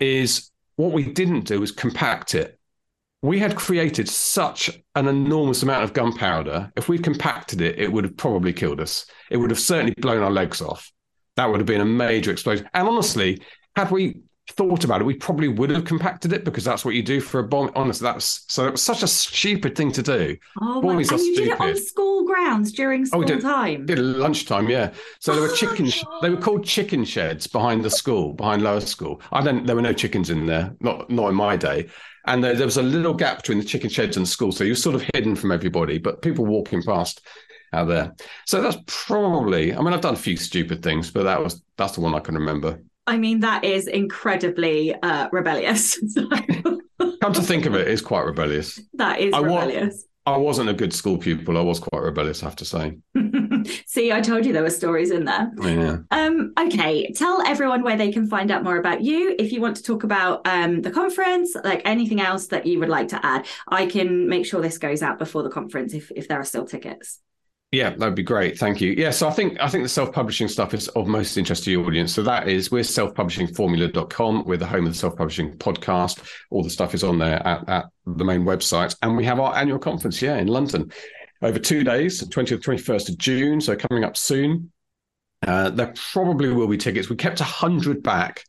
[0.00, 2.58] is what we didn't do was compact it
[3.24, 6.70] we had created such an enormous amount of gunpowder.
[6.76, 9.06] If we'd compacted it, it would have probably killed us.
[9.30, 10.92] It would have certainly blown our legs off.
[11.36, 12.68] That would have been a major explosion.
[12.74, 13.40] And honestly,
[13.76, 14.20] had we
[14.50, 17.40] thought about it, we probably would have compacted it because that's what you do for
[17.40, 17.72] a bomb.
[17.74, 20.36] Honestly, that's so it was such a stupid thing to do.
[20.60, 21.48] Oh, Boys and you stupid.
[21.48, 23.86] did it on school grounds during oh, school oh, did, time.
[23.86, 24.92] Did lunchtime, yeah.
[25.20, 26.04] So there were chickens.
[26.20, 29.22] they were called chicken sheds behind the school, behind lower school.
[29.32, 29.66] I don't.
[29.66, 30.76] There were no chickens in there.
[30.80, 31.88] Not not in my day
[32.26, 34.64] and there, there, was a little gap between the chicken sheds and the school, so
[34.64, 35.98] you were sort of hidden from everybody.
[35.98, 37.20] But people walking past,
[37.74, 38.14] out there.
[38.46, 39.74] So that's probably.
[39.74, 42.20] I mean, I've done a few stupid things, but that was that's the one I
[42.20, 42.80] can remember.
[43.06, 45.98] I mean, that is incredibly uh, rebellious.
[47.20, 48.80] Come to think of it, it's quite rebellious.
[48.94, 50.06] That is I rebellious.
[50.26, 51.58] I wasn't a good school pupil.
[51.58, 52.96] I was quite rebellious, I have to say.
[53.86, 55.50] See, I told you there were stories in there.
[55.60, 55.98] Yeah.
[56.10, 59.34] Um, okay, tell everyone where they can find out more about you.
[59.38, 62.88] If you want to talk about um, the conference, like anything else that you would
[62.88, 66.28] like to add, I can make sure this goes out before the conference if, if
[66.28, 67.20] there are still tickets.
[67.74, 68.56] Yeah, that'd be great.
[68.56, 68.94] Thank you.
[68.96, 71.84] Yeah, so I think I think the self-publishing stuff is of most interest to your
[71.84, 72.14] audience.
[72.14, 74.44] So that is we're self-publishingformula.com.
[74.44, 76.24] We're the home of the self-publishing podcast.
[76.50, 78.94] All the stuff is on there at, at the main website.
[79.02, 80.92] And we have our annual conference, yeah, in London
[81.44, 83.60] over two days, 20th, 21st of June.
[83.60, 84.72] So coming up soon.
[85.46, 87.10] Uh, there probably will be tickets.
[87.10, 88.42] We kept 100 back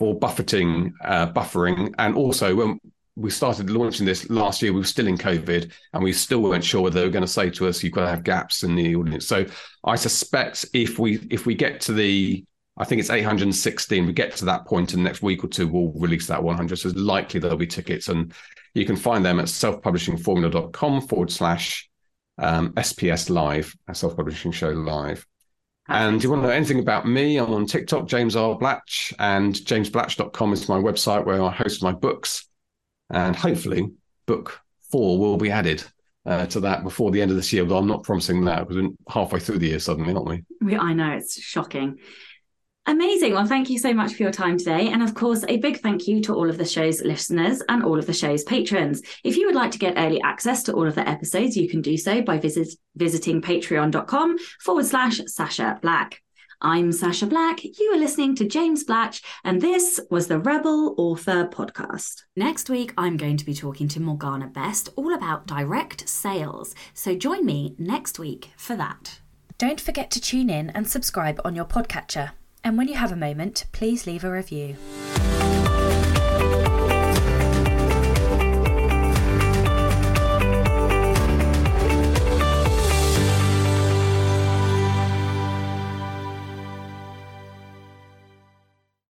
[0.00, 1.94] for buffeting, uh, buffering.
[1.98, 2.80] And also when
[3.16, 4.72] we started launching this last year.
[4.72, 7.28] We were still in COVID, and we still weren't sure whether they were going to
[7.28, 9.44] say to us, "You've got to have gaps in the audience." So
[9.84, 12.44] I suspect if we if we get to the
[12.78, 14.06] I think it's 816.
[14.06, 16.78] We get to that point in the next week or two, we'll release that 100.
[16.78, 18.32] So it's likely there'll be tickets, and
[18.72, 21.89] you can find them at selfpublishingformula.com forward slash
[22.40, 25.26] um, SPS live, a self publishing show live.
[25.88, 27.36] And you want to know anything about me?
[27.36, 28.56] I'm on TikTok, James R.
[28.56, 32.48] Blatch, and jamesblatch.com is my website where I host my books.
[33.10, 33.90] And hopefully,
[34.26, 34.60] book
[34.90, 35.82] four will be added
[36.26, 37.64] uh, to that before the end of this year.
[37.64, 40.44] But I'm not promising that because we're halfway through the year suddenly, aren't we?
[40.60, 41.98] we I know it's shocking.
[42.90, 43.34] Amazing.
[43.34, 44.88] Well, thank you so much for your time today.
[44.88, 48.00] And of course, a big thank you to all of the show's listeners and all
[48.00, 49.00] of the show's patrons.
[49.22, 51.82] If you would like to get early access to all of the episodes, you can
[51.82, 56.20] do so by visit, visiting patreon.com forward slash Sacha Black.
[56.60, 57.62] I'm Sacha Black.
[57.62, 62.24] You are listening to James Blatch, and this was the Rebel Author Podcast.
[62.34, 66.74] Next week, I'm going to be talking to Morgana Best all about direct sales.
[66.92, 69.20] So join me next week for that.
[69.58, 72.32] Don't forget to tune in and subscribe on your podcatcher.
[72.62, 74.76] And when you have a moment, please leave a review.